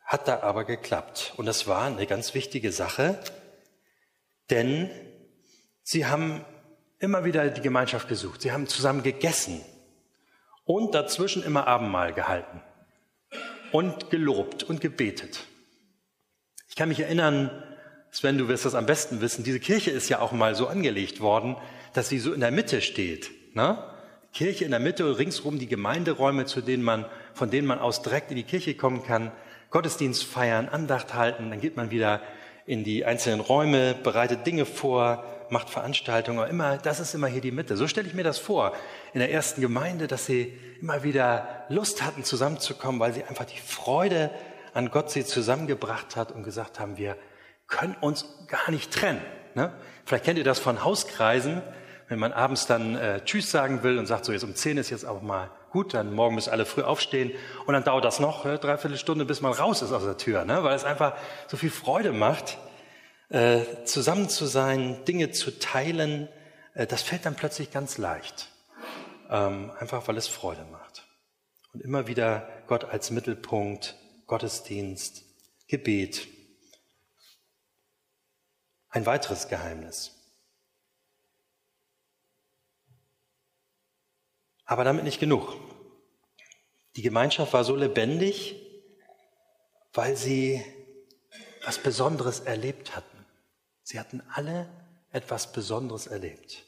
Hat 0.06 0.28
da 0.28 0.42
aber 0.42 0.64
geklappt. 0.64 1.34
Und 1.38 1.46
das 1.46 1.68
war 1.68 1.86
eine 1.86 2.08
ganz 2.08 2.34
wichtige 2.34 2.72
Sache, 2.72 3.20
denn 4.50 4.90
sie 5.84 6.06
haben 6.06 6.46
immer 7.00 7.26
wieder 7.26 7.50
die 7.50 7.62
Gemeinschaft 7.62 8.08
gesucht. 8.08 8.42
Sie 8.42 8.52
haben 8.52 8.68
zusammen 8.68 9.04
gegessen 9.04 9.62
und 10.64 10.96
dazwischen 10.96 11.44
immer 11.44 11.68
Abendmahl 11.68 12.14
gehalten 12.14 12.62
und 13.72 14.10
gelobt 14.10 14.64
und 14.64 14.82
gebetet. 14.82 15.46
Ich 16.70 16.76
kann 16.76 16.90
mich 16.90 17.00
erinnern, 17.00 17.64
Sven, 18.18 18.40
du 18.40 18.48
wirst 18.48 18.66
das 18.66 18.74
am 18.74 18.88
besten 18.88 19.22
wissen, 19.22 19.44
diese 19.44 19.60
Kirche 19.60 19.92
ist 19.92 20.10
ja 20.10 20.22
auch 20.22 20.32
mal 20.32 20.56
so 20.56 20.66
angelegt 20.66 21.22
worden, 21.22 21.56
dass 21.94 22.10
sie 22.10 22.18
so 22.18 22.34
in 22.34 22.40
der 22.40 22.50
Mitte 22.50 22.82
steht. 22.82 23.30
Ne? 23.54 23.78
Kirche 24.34 24.66
in 24.66 24.72
der 24.72 24.80
Mitte, 24.80 25.20
ringsrum 25.20 25.60
die 25.60 25.68
Gemeinderäume, 25.68 26.46
zu 26.46 26.62
denen 26.62 26.82
man, 26.82 27.06
von 27.36 27.52
denen 27.52 27.68
man 27.68 27.78
aus 27.78 28.02
direkt 28.02 28.32
in 28.32 28.38
die 28.38 28.44
Kirche 28.44 28.74
kommen 28.74 29.04
kann, 29.04 29.32
Gottesdienst 29.70 30.24
feiern, 30.24 30.68
Andacht 30.68 31.14
halten, 31.14 31.52
dann 31.52 31.62
geht 31.62 31.78
man 31.78 31.92
wieder 31.92 32.24
in 32.66 32.84
die 32.84 33.06
einzelnen 33.06 33.40
Räume, 33.40 33.94
bereitet 33.94 34.48
Dinge 34.48 34.66
vor, 34.66 35.24
macht 35.52 35.70
Veranstaltungen, 35.70 36.40
aber 36.40 36.50
immer, 36.50 36.80
das 36.80 37.00
ist 37.00 37.14
immer 37.14 37.28
hier 37.28 37.42
die 37.42 37.52
Mitte. 37.52 37.78
So 37.78 37.88
stelle 37.88 38.08
ich 38.08 38.16
mir 38.16 38.24
das 38.24 38.40
vor 38.40 38.74
in 39.14 39.20
der 39.20 39.32
ersten 39.32 39.62
Gemeinde, 39.62 40.08
dass 40.08 40.26
sie 40.26 40.58
immer 40.82 41.04
wieder 41.04 41.66
Lust 41.70 42.02
hatten, 42.02 42.24
zusammenzukommen, 42.24 43.00
weil 43.00 43.14
sie 43.14 43.26
einfach 43.26 43.46
die 43.46 43.60
Freude 43.60 44.32
an 44.74 44.90
Gott 44.90 45.12
sie 45.12 45.24
zusammengebracht 45.24 46.16
hat 46.16 46.32
und 46.32 46.42
gesagt 46.42 46.80
haben, 46.80 46.98
wir 46.98 47.16
können 47.68 47.96
uns 48.00 48.26
gar 48.48 48.72
nicht 48.72 48.92
trennen. 48.92 49.22
Ne? 49.56 49.74
Vielleicht 50.06 50.26
kennt 50.26 50.38
ihr 50.38 50.44
das 50.44 50.60
von 50.60 50.84
Hauskreisen, 50.84 51.62
wenn 52.08 52.20
man 52.20 52.32
abends 52.32 52.66
dann 52.66 52.96
äh, 52.96 53.22
Tschüss 53.26 53.52
sagen 53.52 53.84
will 53.84 53.98
und 53.98 54.06
sagt, 54.06 54.26
so 54.26 54.32
jetzt 54.32 54.44
um 54.44 54.56
zehn 54.56 54.78
ist 54.78 54.90
jetzt 54.90 55.06
auch 55.06 55.22
mal 55.22 55.52
gut, 55.72 55.94
dann 55.94 56.14
morgen 56.14 56.36
müssen 56.36 56.52
alle 56.52 56.66
früh 56.66 56.82
aufstehen 56.82 57.32
und 57.66 57.74
dann 57.74 57.84
dauert 57.84 58.06
das 58.06 58.20
noch 58.20 58.46
äh, 58.46 58.58
dreiviertel 58.58 58.98
Stunde, 58.98 59.26
bis 59.26 59.42
man 59.42 59.52
raus 59.52 59.82
ist 59.82 59.92
aus 59.92 60.04
der 60.04 60.18
Tür, 60.18 60.46
ne? 60.46 60.64
weil 60.64 60.76
es 60.76 60.86
einfach 60.86 61.16
so 61.48 61.58
viel 61.58 61.70
Freude 61.70 62.14
macht, 62.14 62.58
äh, 63.30 63.60
zusammen 63.84 64.30
zu 64.30 64.46
sein, 64.46 65.04
Dinge 65.06 65.32
zu 65.32 65.60
teilen. 65.60 66.30
Äh, 66.74 66.88
das 66.88 67.02
fällt 67.02 67.26
dann 67.26 67.36
plötzlich 67.36 67.72
ganz 67.72 67.98
leicht, 67.98 68.50
ähm, 69.30 69.72
einfach 69.78 70.08
weil 70.08 70.16
es 70.16 70.30
Freude 70.30 70.66
macht. 70.72 71.06
Und 71.74 71.82
immer 71.82 72.08
wieder 72.08 72.48
Gott 72.68 72.86
als 72.86 73.12
Mittelpunkt, 73.12 73.96
Gottesdienst, 74.26 75.24
Gebet. 75.68 76.28
Ein 78.98 79.06
weiteres 79.06 79.48
Geheimnis. 79.48 80.12
Aber 84.66 84.84
damit 84.84 85.04
nicht 85.04 85.20
genug. 85.20 85.56
Die 86.96 87.04
Gemeinschaft 87.04 87.54
war 87.54 87.64
so 87.64 87.76
lebendig, 87.76 88.56
weil 89.94 90.18
sie 90.18 90.66
was 91.64 91.78
Besonderes 91.78 92.40
erlebt 92.40 92.96
hatten. 92.96 93.24
Sie 93.84 94.00
hatten 94.00 94.24
alle 94.34 94.68
etwas 95.12 95.52
Besonderes 95.52 96.08
erlebt. 96.08 96.64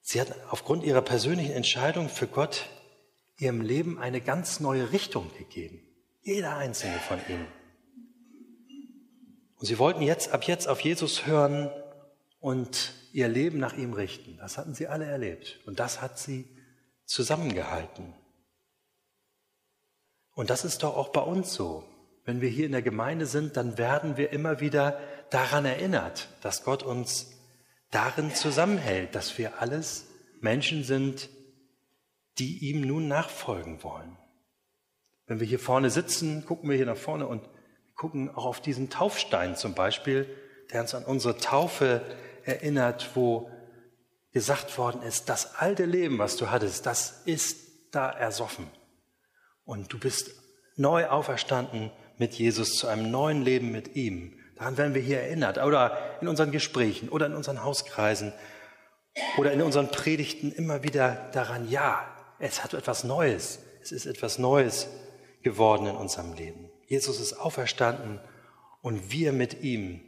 Sie 0.00 0.22
hatten 0.22 0.40
aufgrund 0.48 0.84
ihrer 0.84 1.02
persönlichen 1.02 1.52
Entscheidung 1.52 2.08
für 2.08 2.28
Gott 2.28 2.66
ihrem 3.36 3.60
Leben 3.60 3.98
eine 3.98 4.22
ganz 4.22 4.58
neue 4.58 4.90
Richtung 4.90 5.30
gegeben. 5.36 5.86
Jeder 6.22 6.56
einzelne 6.56 6.98
von 6.98 7.20
ihnen. 7.28 7.57
Und 9.58 9.66
sie 9.66 9.78
wollten 9.78 10.02
jetzt, 10.02 10.32
ab 10.32 10.44
jetzt 10.44 10.68
auf 10.68 10.80
Jesus 10.80 11.26
hören 11.26 11.70
und 12.40 12.94
ihr 13.12 13.28
Leben 13.28 13.58
nach 13.58 13.76
ihm 13.76 13.92
richten. 13.92 14.36
Das 14.38 14.56
hatten 14.56 14.74
sie 14.74 14.86
alle 14.86 15.04
erlebt. 15.04 15.60
Und 15.66 15.80
das 15.80 16.00
hat 16.00 16.18
sie 16.18 16.48
zusammengehalten. 17.04 18.14
Und 20.34 20.50
das 20.50 20.64
ist 20.64 20.84
doch 20.84 20.96
auch 20.96 21.08
bei 21.08 21.20
uns 21.20 21.52
so. 21.52 21.84
Wenn 22.24 22.40
wir 22.40 22.48
hier 22.48 22.66
in 22.66 22.72
der 22.72 22.82
Gemeinde 22.82 23.26
sind, 23.26 23.56
dann 23.56 23.78
werden 23.78 24.16
wir 24.16 24.32
immer 24.32 24.60
wieder 24.60 25.00
daran 25.30 25.64
erinnert, 25.64 26.28
dass 26.42 26.62
Gott 26.62 26.84
uns 26.84 27.32
darin 27.90 28.34
zusammenhält, 28.34 29.14
dass 29.14 29.38
wir 29.38 29.60
alles 29.60 30.06
Menschen 30.40 30.84
sind, 30.84 31.30
die 32.38 32.70
ihm 32.70 32.82
nun 32.82 33.08
nachfolgen 33.08 33.82
wollen. 33.82 34.16
Wenn 35.26 35.40
wir 35.40 35.46
hier 35.46 35.58
vorne 35.58 35.90
sitzen, 35.90 36.44
gucken 36.44 36.70
wir 36.70 36.76
hier 36.76 36.86
nach 36.86 36.96
vorne 36.96 37.26
und 37.26 37.48
gucken 37.98 38.30
auch 38.34 38.46
auf 38.46 38.60
diesen 38.62 38.88
Taufstein 38.88 39.56
zum 39.56 39.74
Beispiel, 39.74 40.26
der 40.72 40.80
uns 40.80 40.94
an 40.94 41.04
unsere 41.04 41.36
Taufe 41.36 42.00
erinnert, 42.44 43.10
wo 43.14 43.50
gesagt 44.32 44.78
worden 44.78 45.02
ist, 45.02 45.28
das 45.28 45.56
alte 45.56 45.84
Leben, 45.84 46.18
was 46.18 46.36
du 46.36 46.50
hattest, 46.50 46.86
das 46.86 47.22
ist 47.26 47.58
da 47.90 48.08
ersoffen. 48.08 48.68
Und 49.64 49.92
du 49.92 49.98
bist 49.98 50.30
neu 50.76 51.08
auferstanden 51.08 51.90
mit 52.18 52.34
Jesus 52.34 52.76
zu 52.76 52.86
einem 52.86 53.10
neuen 53.10 53.42
Leben 53.42 53.72
mit 53.72 53.96
ihm. 53.96 54.38
Daran 54.56 54.76
werden 54.76 54.94
wir 54.94 55.02
hier 55.02 55.20
erinnert. 55.20 55.58
Oder 55.58 56.20
in 56.20 56.28
unseren 56.28 56.52
Gesprächen 56.52 57.08
oder 57.08 57.26
in 57.26 57.34
unseren 57.34 57.64
Hauskreisen 57.64 58.32
oder 59.38 59.52
in 59.52 59.60
unseren 59.60 59.90
Predigten 59.90 60.52
immer 60.52 60.84
wieder 60.84 61.30
daran, 61.32 61.68
ja, 61.68 62.06
es 62.38 62.62
hat 62.62 62.74
etwas 62.74 63.02
Neues. 63.02 63.58
Es 63.82 63.90
ist 63.90 64.06
etwas 64.06 64.38
Neues 64.38 64.88
geworden 65.42 65.86
in 65.86 65.96
unserem 65.96 66.32
Leben. 66.34 66.67
Jesus 66.88 67.20
ist 67.20 67.34
auferstanden 67.34 68.18
und 68.82 69.12
wir 69.12 69.32
mit 69.32 69.62
ihm 69.62 70.00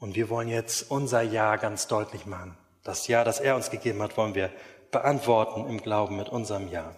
und 0.00 0.14
wir 0.14 0.28
wollen 0.28 0.48
jetzt 0.48 0.90
unser 0.90 1.22
Ja 1.22 1.56
ganz 1.56 1.86
deutlich 1.86 2.26
machen. 2.26 2.58
Das 2.84 3.06
Ja, 3.06 3.24
das 3.24 3.40
er 3.40 3.56
uns 3.56 3.70
gegeben 3.70 4.02
hat, 4.02 4.16
wollen 4.16 4.34
wir 4.34 4.50
beantworten 4.90 5.66
im 5.68 5.80
Glauben 5.80 6.16
mit 6.16 6.28
unserem 6.28 6.68
Ja. 6.68 6.94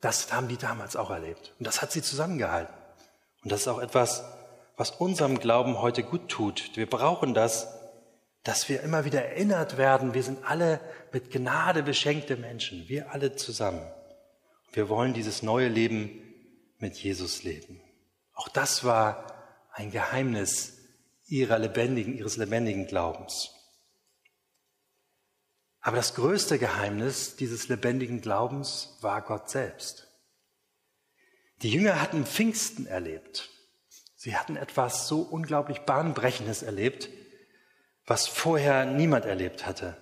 Das 0.00 0.32
haben 0.32 0.48
die 0.48 0.56
damals 0.56 0.96
auch 0.96 1.10
erlebt. 1.10 1.54
Und 1.58 1.66
das 1.66 1.80
hat 1.80 1.92
sie 1.92 2.02
zusammengehalten. 2.02 2.74
Und 3.44 3.52
das 3.52 3.60
ist 3.60 3.68
auch 3.68 3.80
etwas, 3.80 4.24
was 4.76 4.90
unserem 4.90 5.38
Glauben 5.38 5.80
heute 5.80 6.02
gut 6.02 6.28
tut. 6.28 6.76
Wir 6.76 6.88
brauchen 6.88 7.34
das, 7.34 7.68
dass 8.42 8.68
wir 8.68 8.82
immer 8.82 9.04
wieder 9.04 9.24
erinnert 9.24 9.76
werden, 9.76 10.14
wir 10.14 10.22
sind 10.22 10.44
alle 10.44 10.80
mit 11.12 11.30
Gnade 11.30 11.82
beschenkte 11.82 12.36
Menschen, 12.36 12.88
wir 12.88 13.12
alle 13.12 13.36
zusammen. 13.36 13.86
Wir 14.72 14.88
wollen 14.88 15.12
dieses 15.12 15.42
neue 15.42 15.68
Leben 15.68 16.18
mit 16.78 16.96
Jesus 16.96 17.42
leben. 17.42 17.80
Auch 18.32 18.48
das 18.48 18.84
war 18.84 19.68
ein 19.72 19.90
Geheimnis 19.90 20.78
ihrer 21.26 21.58
lebendigen, 21.58 22.16
ihres 22.16 22.38
lebendigen 22.38 22.86
Glaubens. 22.86 23.50
Aber 25.80 25.96
das 25.96 26.14
größte 26.14 26.58
Geheimnis 26.58 27.36
dieses 27.36 27.68
lebendigen 27.68 28.20
Glaubens 28.20 28.96
war 29.02 29.20
Gott 29.20 29.50
selbst. 29.50 30.08
Die 31.60 31.70
Jünger 31.70 32.00
hatten 32.00 32.24
Pfingsten 32.24 32.86
erlebt. 32.86 33.50
Sie 34.16 34.36
hatten 34.36 34.56
etwas 34.56 35.06
so 35.06 35.20
unglaublich 35.20 35.80
Bahnbrechendes 35.80 36.62
erlebt, 36.62 37.10
was 38.06 38.26
vorher 38.26 38.86
niemand 38.86 39.26
erlebt 39.26 39.66
hatte. 39.66 39.96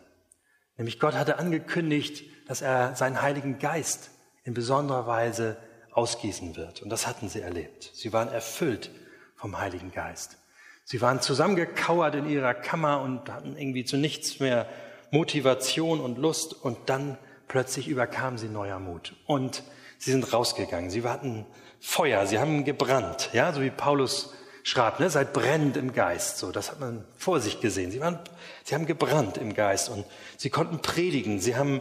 Nämlich 0.77 1.01
Gott 1.01 1.15
hatte 1.15 1.39
angekündigt, 1.39 2.25
dass 2.49 2.63
er 2.63 2.95
seinen 2.95 3.21
Heiligen 3.21 3.59
Geist 3.59 4.11
in 4.45 4.55
besonderer 4.55 5.07
Weise 5.07 5.57
ausgießen 5.93 6.57
wird. 6.57 6.83
Und 6.83 6.91
das 6.91 7.07
hatten 7.07 7.29
sie 7.29 7.41
erlebt. 7.41 7.91
Sie 7.95 8.13
waren 8.13 8.29
erfüllt 8.29 8.91
vom 9.37 9.59
Heiligen 9.59 9.93
Geist. 9.93 10.39
Sie 10.85 11.01
waren 11.01 11.21
zusammengekauert 11.21 12.15
in 12.15 12.29
ihrer 12.29 12.55
Kammer 12.55 13.01
und 13.03 13.31
hatten 13.31 13.57
irgendwie 13.57 13.85
zu 13.85 13.97
nichts 13.97 14.41
mehr 14.41 14.67
Motivation 15.11 16.01
und 16.01 16.19
Lust 16.19 16.53
und 16.53 16.89
dann 16.89 17.19
plötzlich 17.49 17.89
überkam 17.89 18.39
sie 18.39 18.49
neuer 18.49 18.79
Mut 18.79 19.15
und 19.27 19.63
sie 19.99 20.13
sind 20.13 20.33
rausgegangen. 20.33 20.91
Sie 20.91 21.03
hatten 21.03 21.47
Feuer, 21.81 22.27
sie 22.27 22.39
haben 22.39 22.65
gebrannt, 22.65 23.31
ja, 23.33 23.53
so 23.53 23.61
wie 23.61 23.71
Paulus 23.71 24.35
schreibt, 24.63 25.01
ne, 25.01 25.11
seid 25.11 25.33
brennend 25.33 25.77
im 25.77 25.93
Geist, 25.93 26.39
so, 26.39 26.53
das 26.53 26.71
hat 26.71 26.81
man 26.81 27.05
vor 27.17 27.41
sich 27.41 27.61
gesehen. 27.61 27.91
Sie 27.91 28.01
waren, 28.01 28.19
sie 28.65 28.75
haben 28.75 28.87
gebrannt 28.87 29.39
im 29.39 29.55
Geist 29.55 29.89
und 29.89 30.05
sie 30.37 30.51
konnten 30.51 30.81
predigen. 30.81 31.41
Sie 31.41 31.57
haben 31.57 31.81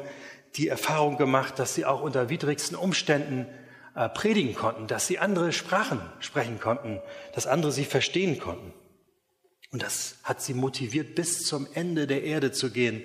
die 0.56 0.68
Erfahrung 0.68 1.18
gemacht, 1.18 1.60
dass 1.60 1.75
sie 1.75 1.86
auch 1.86 2.01
unter 2.01 2.29
widrigsten 2.29 2.77
Umständen 2.77 3.46
äh, 3.96 4.10
predigen 4.10 4.56
konnten, 4.56 4.88
dass 4.88 5.08
sie 5.08 5.20
andere 5.20 5.51
Sprachen 5.51 6.01
sprechen 6.20 6.60
konnten, 6.60 7.00
dass 7.34 7.48
andere 7.48 7.72
sie 7.72 7.86
verstehen 7.86 8.39
konnten. 8.39 8.74
Und 9.72 9.84
das 9.84 10.18
hat 10.24 10.41
sie 10.41 10.53
motiviert, 10.53 11.15
bis 11.15 11.46
zum 11.46 11.68
Ende 11.74 12.08
der 12.08 12.24
Erde 12.24 12.51
zu 12.51 12.72
gehen 12.72 13.03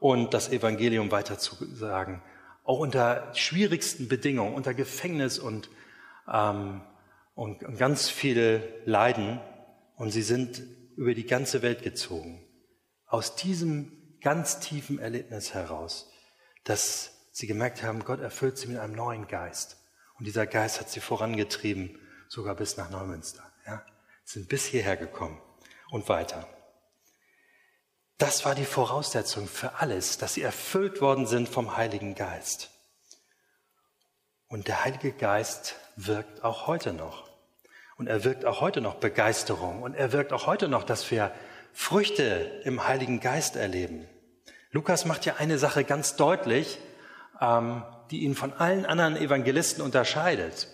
und 0.00 0.32
das 0.32 0.50
Evangelium 0.50 1.10
weiterzusagen. 1.10 2.22
Auch 2.64 2.78
unter 2.78 3.34
schwierigsten 3.34 4.08
Bedingungen, 4.08 4.54
unter 4.54 4.74
Gefängnis 4.74 5.38
und, 5.38 5.68
ähm, 6.32 6.82
und, 7.34 7.62
und 7.62 7.78
ganz 7.78 8.08
viele 8.08 8.62
leiden 8.84 9.40
und 9.96 10.10
sie 10.10 10.22
sind 10.22 10.62
über 10.96 11.14
die 11.14 11.26
ganze 11.26 11.62
Welt 11.62 11.82
gezogen. 11.82 12.44
Aus 13.06 13.36
diesem 13.36 13.92
ganz 14.20 14.60
tiefen 14.60 14.98
Erlebnis 14.98 15.54
heraus, 15.54 16.10
dass 16.64 17.12
sie 17.32 17.46
gemerkt 17.46 17.82
haben, 17.82 18.04
Gott 18.04 18.20
erfüllt 18.20 18.58
sie 18.58 18.68
mit 18.68 18.78
einem 18.78 18.94
neuen 18.94 19.26
Geist. 19.26 19.76
Und 20.18 20.26
dieser 20.26 20.46
Geist 20.46 20.80
hat 20.80 20.90
sie 20.90 21.00
vorangetrieben, 21.00 21.98
sogar 22.28 22.54
bis 22.54 22.76
nach 22.76 22.90
Neumünster. 22.90 23.42
Ja? 23.66 23.84
Sind 24.24 24.48
bis 24.48 24.66
hierher 24.66 24.96
gekommen 24.96 25.40
und 25.90 26.08
weiter. 26.08 26.48
Das 28.18 28.44
war 28.44 28.56
die 28.56 28.64
Voraussetzung 28.64 29.46
für 29.46 29.74
alles, 29.74 30.18
dass 30.18 30.34
sie 30.34 30.42
erfüllt 30.42 31.00
worden 31.00 31.26
sind 31.26 31.48
vom 31.48 31.76
Heiligen 31.76 32.16
Geist. 32.16 32.70
Und 34.48 34.66
der 34.66 34.84
Heilige 34.84 35.12
Geist 35.12 35.76
wirkt 35.94 36.42
auch 36.42 36.66
heute 36.66 36.92
noch. 36.92 37.28
Und 37.96 38.08
er 38.08 38.24
wirkt 38.24 38.44
auch 38.44 38.60
heute 38.60 38.80
noch 38.80 38.96
Begeisterung. 38.96 39.82
Und 39.82 39.94
er 39.94 40.12
wirkt 40.12 40.32
auch 40.32 40.46
heute 40.46 40.68
noch, 40.68 40.84
dass 40.84 41.10
wir 41.10 41.32
Früchte 41.72 42.60
im 42.64 42.88
Heiligen 42.88 43.20
Geist 43.20 43.54
erleben. 43.54 44.08
Lukas 44.70 45.04
macht 45.04 45.24
ja 45.24 45.36
eine 45.36 45.58
Sache 45.58 45.84
ganz 45.84 46.16
deutlich, 46.16 46.78
ähm, 47.40 47.82
die 48.10 48.20
ihn 48.20 48.34
von 48.34 48.52
allen 48.52 48.84
anderen 48.84 49.16
Evangelisten 49.16 49.82
unterscheidet. 49.82 50.68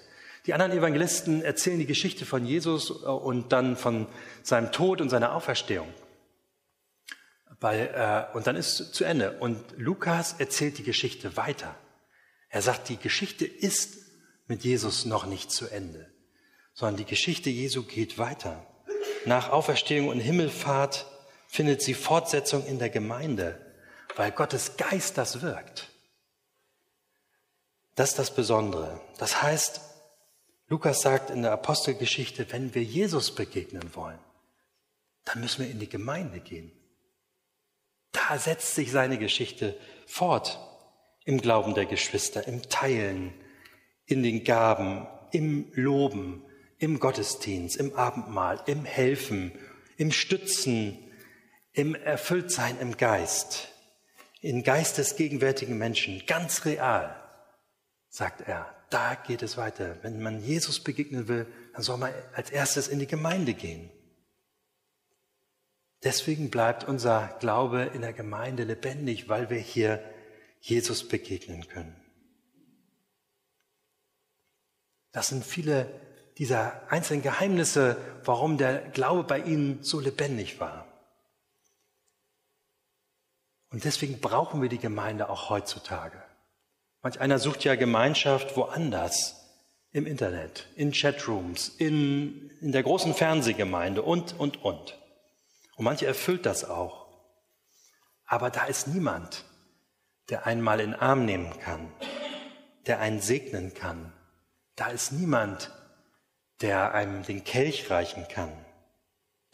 Die 0.47 0.53
anderen 0.53 0.73
Evangelisten 0.73 1.43
erzählen 1.43 1.79
die 1.79 1.87
Geschichte 1.87 2.27
von 2.27 2.45
Jesus 2.45 2.91
äh, 2.91 3.07
und 3.07 3.53
dann 3.53 3.77
von 3.77 4.07
seinem 4.43 4.73
Tod 4.73 5.01
und 5.01 5.11
seiner 5.11 5.35
Auferstehung. 5.35 5.89
Weil, 7.61 7.91
äh, 7.95 8.37
und 8.37 8.47
dann 8.47 8.57
ist 8.57 8.81
es 8.81 8.93
zu 8.93 9.05
Ende. 9.05 9.39
Und 9.39 9.63
Lukas 9.77 10.35
erzählt 10.39 10.79
die 10.79 10.83
Geschichte 10.83 11.37
weiter. 11.37 11.75
Er 12.49 12.63
sagt, 12.63 12.89
die 12.89 12.99
Geschichte 12.99 13.47
ist 13.47 13.97
mit 14.47 14.65
Jesus 14.65 15.07
noch 15.07 15.25
nicht 15.25 15.51
zu 15.51 15.69
Ende, 15.69 16.13
sondern 16.75 16.97
die 16.97 17.05
Geschichte 17.05 17.49
Jesu 17.49 17.85
geht 17.85 18.19
weiter. 18.19 18.67
Nach 19.25 19.51
Auferstehung 19.51 20.09
und 20.09 20.21
Himmelfahrt 20.21 21.07
findet 21.47 21.81
sie 21.81 21.95
Fortsetzung 21.95 22.67
in 22.67 22.79
der 22.79 22.91
Gemeinde, 22.91 23.64
weil 24.17 24.33
Gottes 24.33 24.77
Geist 24.77 25.19
das 25.19 25.43
wirkt. 25.43 25.91
Das 27.95 28.11
ist 28.11 28.19
das 28.19 28.35
Besondere. 28.35 29.01
Das 29.19 29.43
heißt, 29.43 29.81
Lukas 30.69 31.01
sagt 31.01 31.31
in 31.31 31.43
der 31.43 31.53
Apostelgeschichte, 31.53 32.51
wenn 32.51 32.75
wir 32.75 32.83
Jesus 32.83 33.35
begegnen 33.35 33.95
wollen, 33.95 34.19
dann 35.25 35.41
müssen 35.41 35.65
wir 35.65 35.71
in 35.71 35.79
die 35.79 35.89
Gemeinde 35.89 36.41
gehen. 36.41 36.73
Da 38.13 38.39
setzt 38.39 38.75
sich 38.75 38.91
seine 38.91 39.19
Geschichte 39.19 39.79
fort 40.07 40.59
im 41.25 41.41
Glauben 41.41 41.75
der 41.75 41.87
Geschwister, 41.87 42.47
im 42.47 42.63
Teilen, 42.69 43.33
in 44.07 44.23
den 44.23 44.45
Gaben, 44.45 45.07
im 45.33 45.71
Loben, 45.75 46.45
im 46.79 47.01
Gottesdienst, 47.01 47.77
im 47.77 47.95
Abendmahl, 47.95 48.63
im 48.67 48.85
Helfen, 48.85 49.53
im 49.97 50.13
Stützen, 50.13 50.99
im 51.73 51.95
Erfülltsein 51.95 52.79
im 52.79 52.97
Geist, 52.97 53.74
in 54.45 54.63
geistesgegenwärtigen 54.63 55.79
Menschen, 55.79 56.23
ganz 56.27 56.67
real, 56.67 57.17
sagt 58.11 58.43
er. 58.43 58.75
Da 58.91 59.15
geht 59.15 59.43
es 59.43 59.57
weiter. 59.57 59.97
Wenn 60.03 60.21
man 60.21 60.39
Jesus 60.45 60.81
begegnen 60.81 61.29
will, 61.29 61.47
dann 61.73 61.83
soll 61.83 61.97
man 61.97 62.13
als 62.35 62.51
erstes 62.51 62.89
in 62.89 62.99
die 62.99 63.07
Gemeinde 63.07 63.55
gehen. 63.55 63.91
Deswegen 66.03 66.51
bleibt 66.51 66.85
unser 66.85 67.39
Glaube 67.41 67.91
in 67.95 68.03
der 68.03 68.13
Gemeinde 68.13 68.65
lebendig, 68.65 69.31
weil 69.31 69.49
wir 69.49 69.57
hier 69.57 70.05
Jesus 70.61 71.09
begegnen 71.09 71.67
können. 71.67 71.97
Das 75.13 75.29
sind 75.29 75.43
viele 75.43 75.89
dieser 76.37 76.83
einzelnen 76.93 77.23
Geheimnisse, 77.23 77.97
warum 78.25 78.59
der 78.59 78.91
Glaube 78.91 79.25
bei 79.25 79.39
ihnen 79.39 79.83
so 79.83 80.01
lebendig 80.01 80.61
war. 80.61 80.94
Und 83.75 83.83
deswegen 83.83 84.21
brauchen 84.21 84.63
wir 84.63 84.69
die 84.69 84.79
Gemeinde 84.79 85.29
auch 85.29 85.51
heutzutage. 85.51 86.23
Manch 87.03 87.21
einer 87.21 87.41
sucht 87.41 87.65
ja 87.65 87.75
Gemeinschaft 87.75 88.57
woanders, 88.57 89.35
im 89.91 90.07
Internet, 90.07 90.69
in 90.77 90.93
Chatrooms, 90.93 91.71
in, 91.79 92.51
in 92.61 92.71
der 92.71 92.85
großen 92.85 93.15
Fernsehgemeinde 93.15 94.03
und, 94.03 94.39
und, 94.39 94.63
und. 94.63 94.97
Und 95.75 95.85
manche 95.85 96.07
erfüllt 96.07 96.47
das 96.47 96.65
auch. 96.65 97.09
Aber 98.27 98.51
da 98.51 98.67
ist 98.67 98.87
niemand, 98.87 99.45
der 100.29 100.47
einen 100.47 100.61
mal 100.61 100.79
in 100.79 100.93
den 100.93 101.01
Arm 101.01 101.25
nehmen 101.25 101.59
kann, 101.59 101.93
der 102.87 103.01
einen 103.01 103.21
segnen 103.21 103.75
kann. 103.75 104.13
Da 104.77 104.87
ist 104.87 105.11
niemand, 105.11 105.73
der 106.61 106.95
einem 106.95 107.25
den 107.25 107.43
Kelch 107.43 107.91
reichen 107.91 108.29
kann. 108.29 108.53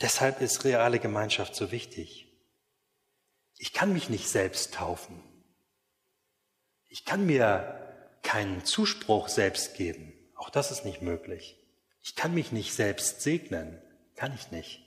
Deshalb 0.03 0.43
ist 0.43 0.65
reale 0.65 0.99
Gemeinschaft 0.99 1.55
so 1.55 1.73
wichtig. 1.73 2.30
Ich 3.63 3.75
kann 3.75 3.93
mich 3.93 4.09
nicht 4.09 4.27
selbst 4.27 4.73
taufen. 4.73 5.23
Ich 6.89 7.05
kann 7.05 7.27
mir 7.27 7.79
keinen 8.23 8.65
Zuspruch 8.65 9.29
selbst 9.29 9.75
geben. 9.75 10.15
Auch 10.35 10.49
das 10.49 10.71
ist 10.71 10.87
nicht 10.87 11.03
möglich. 11.03 11.59
Ich 12.01 12.17
kann 12.17 12.33
mich 12.33 12.53
nicht 12.53 12.73
selbst 12.73 13.21
segnen. 13.21 13.79
Kann 14.17 14.33
ich 14.35 14.51
nicht. 14.51 14.83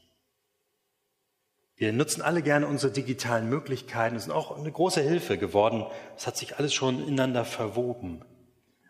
Wir 1.75 1.93
nutzen 1.93 2.23
alle 2.23 2.41
gerne 2.41 2.65
unsere 2.65 2.91
digitalen 2.91 3.47
Möglichkeiten. 3.47 4.15
Das 4.15 4.25
ist 4.25 4.31
auch 4.31 4.57
eine 4.57 4.71
große 4.71 5.01
Hilfe 5.01 5.37
geworden. 5.37 5.85
Es 6.17 6.25
hat 6.25 6.35
sich 6.35 6.57
alles 6.57 6.73
schon 6.73 6.99
ineinander 6.99 7.45
verwoben. 7.45 8.25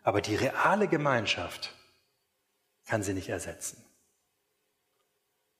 Aber 0.02 0.22
die 0.22 0.36
reale 0.36 0.88
Gemeinschaft 0.88 1.74
kann 2.86 3.02
sie 3.02 3.12
nicht 3.12 3.28
ersetzen. 3.28 3.84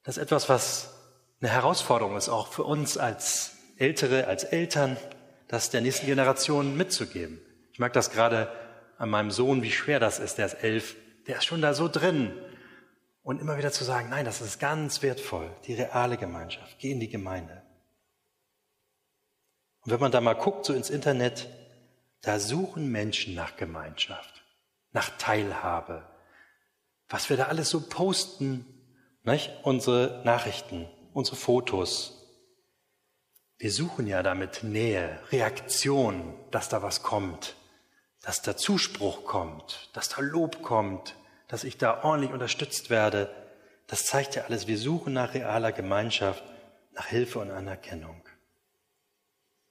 Das 0.01 0.17
ist 0.17 0.23
etwas, 0.23 0.49
was 0.49 0.95
eine 1.41 1.51
Herausforderung 1.51 2.17
ist, 2.17 2.29
auch 2.29 2.47
für 2.47 2.63
uns 2.63 2.97
als 2.97 3.54
Ältere, 3.77 4.27
als 4.27 4.43
Eltern, 4.43 4.97
das 5.47 5.69
der 5.69 5.81
nächsten 5.81 6.05
Generation 6.05 6.77
mitzugeben. 6.77 7.39
Ich 7.71 7.79
merke 7.79 7.93
das 7.93 8.11
gerade 8.11 8.51
an 8.97 9.09
meinem 9.09 9.31
Sohn, 9.31 9.61
wie 9.61 9.71
schwer 9.71 9.99
das 9.99 10.19
ist. 10.19 10.37
Der 10.37 10.45
ist 10.45 10.63
elf. 10.63 10.95
Der 11.27 11.37
ist 11.37 11.45
schon 11.45 11.61
da 11.61 11.73
so 11.73 11.87
drin. 11.87 12.31
Und 13.23 13.41
immer 13.41 13.57
wieder 13.57 13.71
zu 13.71 13.83
sagen, 13.83 14.09
nein, 14.09 14.25
das 14.25 14.41
ist 14.41 14.59
ganz 14.59 15.01
wertvoll, 15.01 15.49
die 15.65 15.73
reale 15.73 16.17
Gemeinschaft. 16.17 16.77
Geh 16.79 16.91
in 16.91 16.99
die 16.99 17.09
Gemeinde. 17.09 17.63
Und 19.81 19.91
wenn 19.91 19.99
man 19.99 20.11
da 20.11 20.21
mal 20.21 20.33
guckt, 20.33 20.65
so 20.65 20.73
ins 20.73 20.89
Internet, 20.89 21.47
da 22.21 22.39
suchen 22.39 22.91
Menschen 22.91 23.35
nach 23.35 23.55
Gemeinschaft, 23.55 24.43
nach 24.91 25.09
Teilhabe. 25.17 26.03
Was 27.09 27.29
wir 27.29 27.37
da 27.37 27.45
alles 27.45 27.69
so 27.69 27.81
posten, 27.81 28.65
nicht? 29.23 29.51
unsere 29.63 30.21
Nachrichten, 30.23 30.87
unsere 31.13 31.35
Fotos. 31.35 32.24
Wir 33.57 33.71
suchen 33.71 34.05
ja 34.05 34.21
damit 34.21 34.63
Nähe, 34.63 35.19
Reaktion, 35.31 36.33
dass 36.51 36.67
da 36.67 36.81
was 36.81 37.03
kommt, 37.03 37.55
dass 38.21 38.41
da 38.41 38.57
Zuspruch 38.57 39.25
kommt, 39.25 39.89
dass 39.93 40.09
da 40.09 40.21
Lob 40.21 40.61
kommt, 40.61 41.15
dass 41.47 41.63
ich 41.63 41.77
da 41.77 42.03
ordentlich 42.03 42.33
unterstützt 42.33 42.89
werde, 42.89 43.33
das 43.87 44.05
zeigt 44.05 44.35
ja 44.35 44.43
alles, 44.43 44.67
wir 44.67 44.77
suchen 44.77 45.13
nach 45.13 45.33
realer 45.33 45.71
Gemeinschaft, 45.71 46.43
nach 46.93 47.05
Hilfe 47.07 47.39
und 47.39 47.51
Anerkennung. 47.51 48.21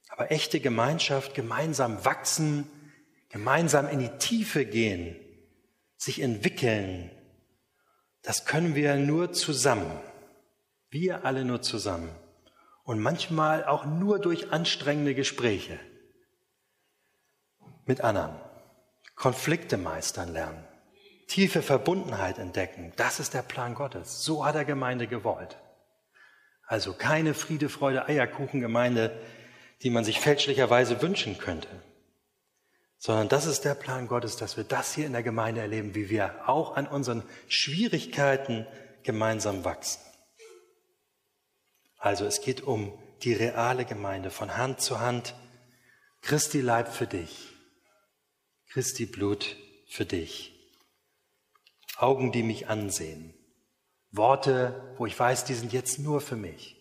Aber 0.09 0.31
echte 0.31 0.61
Gemeinschaft, 0.61 1.35
gemeinsam 1.35 2.05
wachsen, 2.05 2.71
gemeinsam 3.29 3.89
in 3.89 3.99
die 3.99 4.17
Tiefe 4.19 4.65
gehen, 4.65 5.17
sich 5.97 6.21
entwickeln, 6.21 7.11
das 8.23 8.47
können 8.47 8.75
wir 8.75 8.97
nur 8.97 9.33
zusammen. 9.33 10.01
Wir 10.89 11.25
alle 11.25 11.45
nur 11.45 11.61
zusammen. 11.61 12.09
Und 12.85 13.01
manchmal 13.01 13.65
auch 13.65 13.85
nur 13.85 14.19
durch 14.19 14.53
anstrengende 14.53 15.15
Gespräche 15.15 15.79
mit 17.85 18.03
anderen. 18.03 18.37
Konflikte 19.17 19.77
meistern 19.77 20.33
lernen 20.33 20.65
tiefe 21.27 21.63
Verbundenheit 21.63 22.39
entdecken. 22.39 22.93
Das 22.97 23.21
ist 23.21 23.35
der 23.35 23.43
Plan 23.43 23.75
Gottes. 23.75 24.23
So 24.23 24.45
hat 24.45 24.55
er 24.55 24.65
Gemeinde 24.65 25.07
gewollt. 25.07 25.57
Also 26.67 26.93
keine 26.93 27.35
Friede, 27.35 27.69
Freude, 27.69 28.09
Eierkuchen-Gemeinde, 28.09 29.21
die 29.83 29.91
man 29.91 30.05
sich 30.05 30.21
fälschlicherweise 30.21 31.03
wünschen 31.03 31.39
könnte, 31.39 31.69
sondern 32.99 33.29
das 33.29 33.45
ist 33.45 33.65
der 33.65 33.75
Plan 33.75 34.07
Gottes, 34.07 34.37
dass 34.37 34.57
wir 34.57 34.65
das 34.65 34.95
hier 34.95 35.07
in 35.07 35.13
der 35.13 35.23
Gemeinde 35.23 35.61
erleben, 35.61 35.95
wie 35.95 36.09
wir 36.09 36.49
auch 36.49 36.77
an 36.77 36.87
unseren 36.87 37.23
Schwierigkeiten 37.49 38.67
gemeinsam 39.03 39.65
wachsen. 39.65 40.01
Also 42.05 42.27
es 42.27 42.43
geht 42.43 42.61
um 42.61 42.93
die 43.23 43.33
reale 43.33 43.87
Gemeinde 43.87 44.31
von 44.31 44.59
Hand 44.59 44.83
zu 44.83 45.01
Hand. 45.01 45.35
Christi 46.21 46.61
Leib 46.61 46.89
für 46.89 47.07
dich, 47.07 47.49
Christi 48.69 49.07
Blut 49.07 49.57
für 49.89 50.05
dich. 50.05 50.53
Augen, 51.97 52.31
die 52.31 52.43
mich 52.43 52.69
ansehen. 52.69 53.33
Worte, 54.11 54.95
wo 54.99 55.07
ich 55.07 55.19
weiß, 55.19 55.47
die 55.47 55.55
sind 55.55 55.73
jetzt 55.73 55.99
nur 55.99 56.21
für 56.21 56.37
mich. 56.37 56.77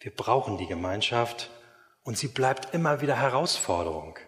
Wir 0.00 0.12
brauchen 0.12 0.58
die 0.58 0.66
Gemeinschaft 0.66 1.50
und 2.02 2.18
sie 2.18 2.28
bleibt 2.28 2.74
immer 2.74 3.00
wieder 3.00 3.14
Herausforderung. 3.14 4.18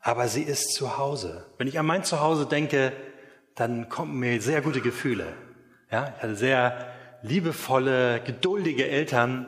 Aber 0.00 0.28
sie 0.28 0.42
ist 0.42 0.74
zu 0.74 0.98
Hause. 0.98 1.50
Wenn 1.56 1.66
ich 1.66 1.78
an 1.78 1.86
mein 1.86 2.04
Zuhause 2.04 2.44
denke, 2.44 2.92
dann 3.54 3.88
kommen 3.88 4.18
mir 4.18 4.38
sehr 4.42 4.60
gute 4.60 4.82
Gefühle. 4.82 5.34
Ja, 5.90 6.12
ich 6.14 6.22
hatte 6.22 6.36
sehr 6.36 6.97
liebevolle, 7.22 8.20
geduldige 8.20 8.88
Eltern 8.88 9.46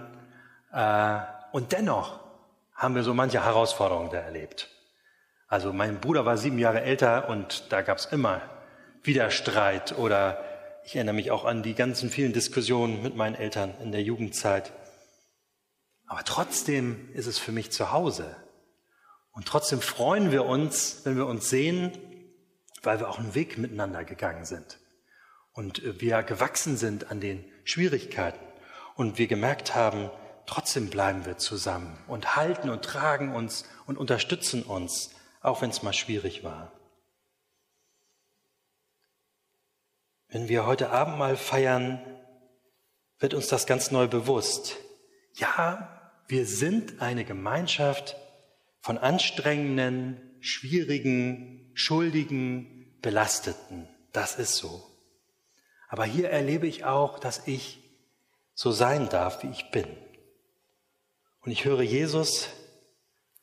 äh, 0.73 1.21
und 1.53 1.73
dennoch 1.73 2.21
haben 2.75 2.95
wir 2.95 3.03
so 3.03 3.15
manche 3.15 3.45
Herausforderungen 3.45 4.11
da 4.11 4.19
erlebt. 4.19 4.69
Also 5.49 5.73
mein 5.73 6.01
Bruder 6.01 6.25
war 6.25 6.37
sieben 6.37 6.59
Jahre 6.59 6.83
älter 6.83 7.29
und 7.29 7.73
da 7.73 7.83
gab 7.83 7.99
es 7.99 8.07
immer 8.07 8.41
wieder 9.03 9.31
Streit 9.31 9.99
oder 9.99 10.43
ich 10.85 10.97
erinnere 10.97 11.15
mich 11.15 11.31
auch 11.31 11.45
an 11.45 11.63
die 11.63 11.75
ganzen 11.75 12.11
vielen 12.11 12.33
Diskussionen 12.33 13.03
mit 13.03 13.15
meinen 13.15 13.35
Eltern 13.35 13.75
in 13.83 13.93
der 13.93 14.03
Jugendzeit. 14.03 14.73
Aber 16.07 16.25
trotzdem 16.25 17.09
ist 17.15 17.27
es 17.27 17.39
für 17.39 17.53
mich 17.53 17.71
zu 17.71 17.93
Hause. 17.93 18.37
Und 19.31 19.47
trotzdem 19.47 19.81
freuen 19.81 20.33
wir 20.33 20.45
uns, 20.47 21.03
wenn 21.05 21.17
wir 21.17 21.27
uns 21.27 21.49
sehen, 21.49 21.93
weil 22.83 22.99
wir 22.99 23.09
auch 23.09 23.19
einen 23.19 23.35
Weg 23.37 23.59
miteinander 23.59 24.05
gegangen 24.05 24.45
sind. 24.45 24.80
Und 25.53 25.83
wir 26.01 26.23
gewachsen 26.23 26.77
sind 26.77 27.11
an 27.11 27.21
den 27.21 27.45
Schwierigkeiten. 27.65 28.45
Und 28.95 29.19
wir 29.19 29.27
gemerkt 29.27 29.75
haben, 29.75 30.11
trotzdem 30.47 30.91
bleiben 30.91 31.25
wir 31.27 31.39
zusammen 31.39 31.97
und 32.07 32.37
halten 32.37 32.71
und 32.71 32.85
tragen 32.85 33.35
uns 33.35 33.65
und 33.87 33.99
unterstützen 33.99 34.63
uns, 34.63 35.11
auch 35.41 35.63
wenn 35.63 35.71
es 35.71 35.83
mal 35.83 35.93
schwierig 35.93 36.45
war. 36.45 36.73
Wenn 40.29 40.49
wir 40.49 40.67
heute 40.67 40.91
Abend 40.91 41.19
mal 41.19 41.37
feiern, 41.37 42.01
wird 43.19 43.35
uns 43.35 43.49
das 43.49 43.67
ganz 43.67 43.91
neu 43.91 44.07
bewusst. 44.07 44.77
Ja, 45.35 46.13
wir 46.29 46.47
sind 46.47 47.03
eine 47.03 47.25
Gemeinschaft 47.25 48.17
von 48.81 48.99
anstrengenden, 48.99 50.37
schwierigen, 50.41 51.71
schuldigen, 51.75 52.97
belasteten. 53.03 53.89
Das 54.13 54.37
ist 54.37 54.57
so. 54.57 54.87
Aber 55.91 56.05
hier 56.05 56.31
erlebe 56.31 56.69
ich 56.69 56.85
auch, 56.85 57.19
dass 57.19 57.49
ich 57.49 57.81
so 58.55 58.71
sein 58.71 59.09
darf, 59.09 59.43
wie 59.43 59.51
ich 59.51 59.73
bin. 59.73 59.89
Und 61.41 61.51
ich 61.51 61.65
höre, 61.65 61.83
Jesus 61.83 62.49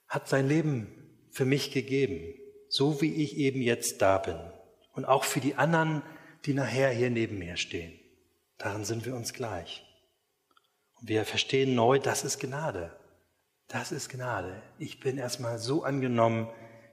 hat 0.08 0.30
sein 0.30 0.48
Leben 0.48 0.88
für 1.30 1.44
mich 1.44 1.72
gegeben, 1.72 2.34
so 2.70 3.02
wie 3.02 3.22
ich 3.22 3.36
eben 3.36 3.62
jetzt 3.62 4.02
da 4.02 4.18
bin. 4.18 4.40
Und 4.94 5.04
auch 5.04 5.26
für 5.26 5.42
die 5.42 5.56
anderen, 5.56 6.02
die 6.46 6.54
nachher 6.54 6.90
hier 6.90 7.10
neben 7.10 7.38
mir 7.38 7.58
stehen. 7.58 8.00
Darin 8.58 8.86
sind 8.86 9.06
wir 9.06 9.14
uns 9.14 9.34
gleich. 9.34 9.86
Und 10.96 11.10
wir 11.10 11.26
verstehen 11.26 11.76
neu, 11.76 12.00
das 12.00 12.24
ist 12.24 12.40
Gnade. 12.40 12.96
Das 13.68 13.92
ist 13.92 14.08
Gnade. 14.08 14.64
Ich 14.80 15.02
bin 15.02 15.18
erstmal 15.18 15.60
so 15.60 15.84
angenommen, 15.84 16.48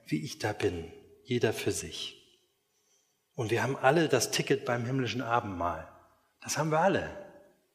wie 0.05 0.21
ich 0.21 0.37
da 0.37 0.51
bin. 0.51 0.91
Jeder 1.23 1.53
für 1.53 1.71
sich. 1.71 2.24
Und 3.35 3.51
wir 3.51 3.61
haben 3.61 3.77
alle 3.77 4.07
das 4.07 4.31
Ticket 4.31 4.65
beim 4.65 4.85
himmlischen 4.85 5.21
Abendmahl. 5.21 5.87
Das 6.41 6.57
haben 6.57 6.71
wir 6.71 6.79
alle. 6.79 7.09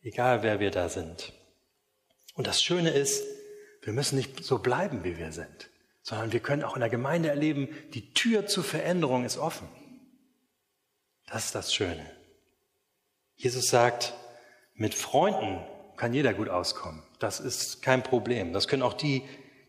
Egal 0.02 0.42
wer 0.42 0.60
wir 0.60 0.70
da 0.70 0.88
sind. 0.88 1.32
Und 2.34 2.46
das 2.46 2.62
Schöne 2.62 2.90
ist, 2.90 3.24
wir 3.82 3.92
müssen 3.92 4.16
nicht 4.16 4.44
so 4.44 4.58
bleiben, 4.58 5.04
wie 5.04 5.18
wir 5.18 5.32
sind, 5.32 5.70
sondern 6.02 6.32
wir 6.32 6.40
können 6.40 6.64
auch 6.64 6.76
in 6.76 6.80
der 6.80 6.90
Gemeinde 6.90 7.28
erleben, 7.28 7.68
die 7.92 8.12
Tür 8.12 8.46
zur 8.46 8.64
Veränderung 8.64 9.24
ist 9.24 9.38
offen. 9.38 9.68
Das 11.26 11.46
ist 11.46 11.54
das 11.54 11.74
Schöne. 11.74 12.04
Jesus 13.36 13.68
sagt, 13.68 14.14
mit 14.74 14.94
Freunden 14.94 15.60
kann 15.96 16.14
jeder 16.14 16.34
gut 16.34 16.48
auskommen. 16.48 17.02
Das 17.18 17.40
ist 17.40 17.82
kein 17.82 18.02
Problem. 18.02 18.52
Das 18.52 18.68
können 18.68 18.82
auch 18.82 18.94
die, 18.94 19.22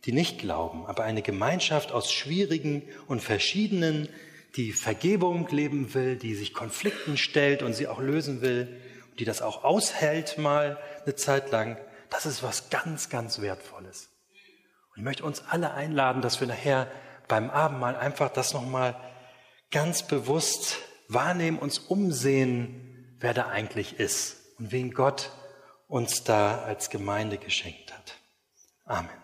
die 0.06 0.14
nicht 0.14 0.40
glauben. 0.40 0.86
Aber 0.86 1.04
eine 1.04 1.22
Gemeinschaft 1.22 1.92
aus 1.92 2.12
schwierigen 2.12 2.84
und 3.08 3.22
verschiedenen, 3.22 4.08
die 4.56 4.74
Vergebung 4.74 5.48
leben 5.50 5.94
will, 5.94 6.18
die 6.18 6.36
sich 6.36 6.54
Konflikten 6.54 7.18
stellt 7.18 7.64
und 7.64 7.74
sie 7.74 7.88
auch 7.88 8.00
lösen 8.00 8.42
will, 8.42 8.82
die 9.20 9.26
das 9.26 9.42
auch 9.42 9.64
aushält 9.64 10.38
mal 10.38 10.78
eine 11.04 11.16
Zeit 11.16 11.52
lang, 11.52 11.78
das 12.10 12.26
ist 12.26 12.44
was 12.44 12.70
ganz, 12.70 13.10
ganz 13.10 13.40
Wertvolles. 13.42 14.10
Und 14.92 14.98
ich 14.98 15.04
möchte 15.04 15.24
uns 15.24 15.44
alle 15.48 15.74
einladen, 15.74 16.22
dass 16.22 16.40
wir 16.42 16.48
nachher 16.48 16.88
beim 17.28 17.50
Abendmahl 17.50 17.96
einfach 17.96 18.30
das 18.30 18.54
nochmal 18.54 19.00
ganz 19.72 20.04
bewusst 20.06 20.78
wahrnehmen, 21.08 21.60
uns 21.60 21.80
umsehen, 21.80 23.16
wer 23.20 23.34
da 23.34 23.48
eigentlich 23.48 24.00
ist 24.00 24.38
und 24.60 24.72
wen 24.72 24.94
Gott 24.94 25.32
uns 25.88 26.24
da 26.24 26.62
als 26.64 26.90
Gemeinde 26.90 27.38
geschenkt 27.38 27.94
hat. 27.94 28.18
Amen. 28.86 29.21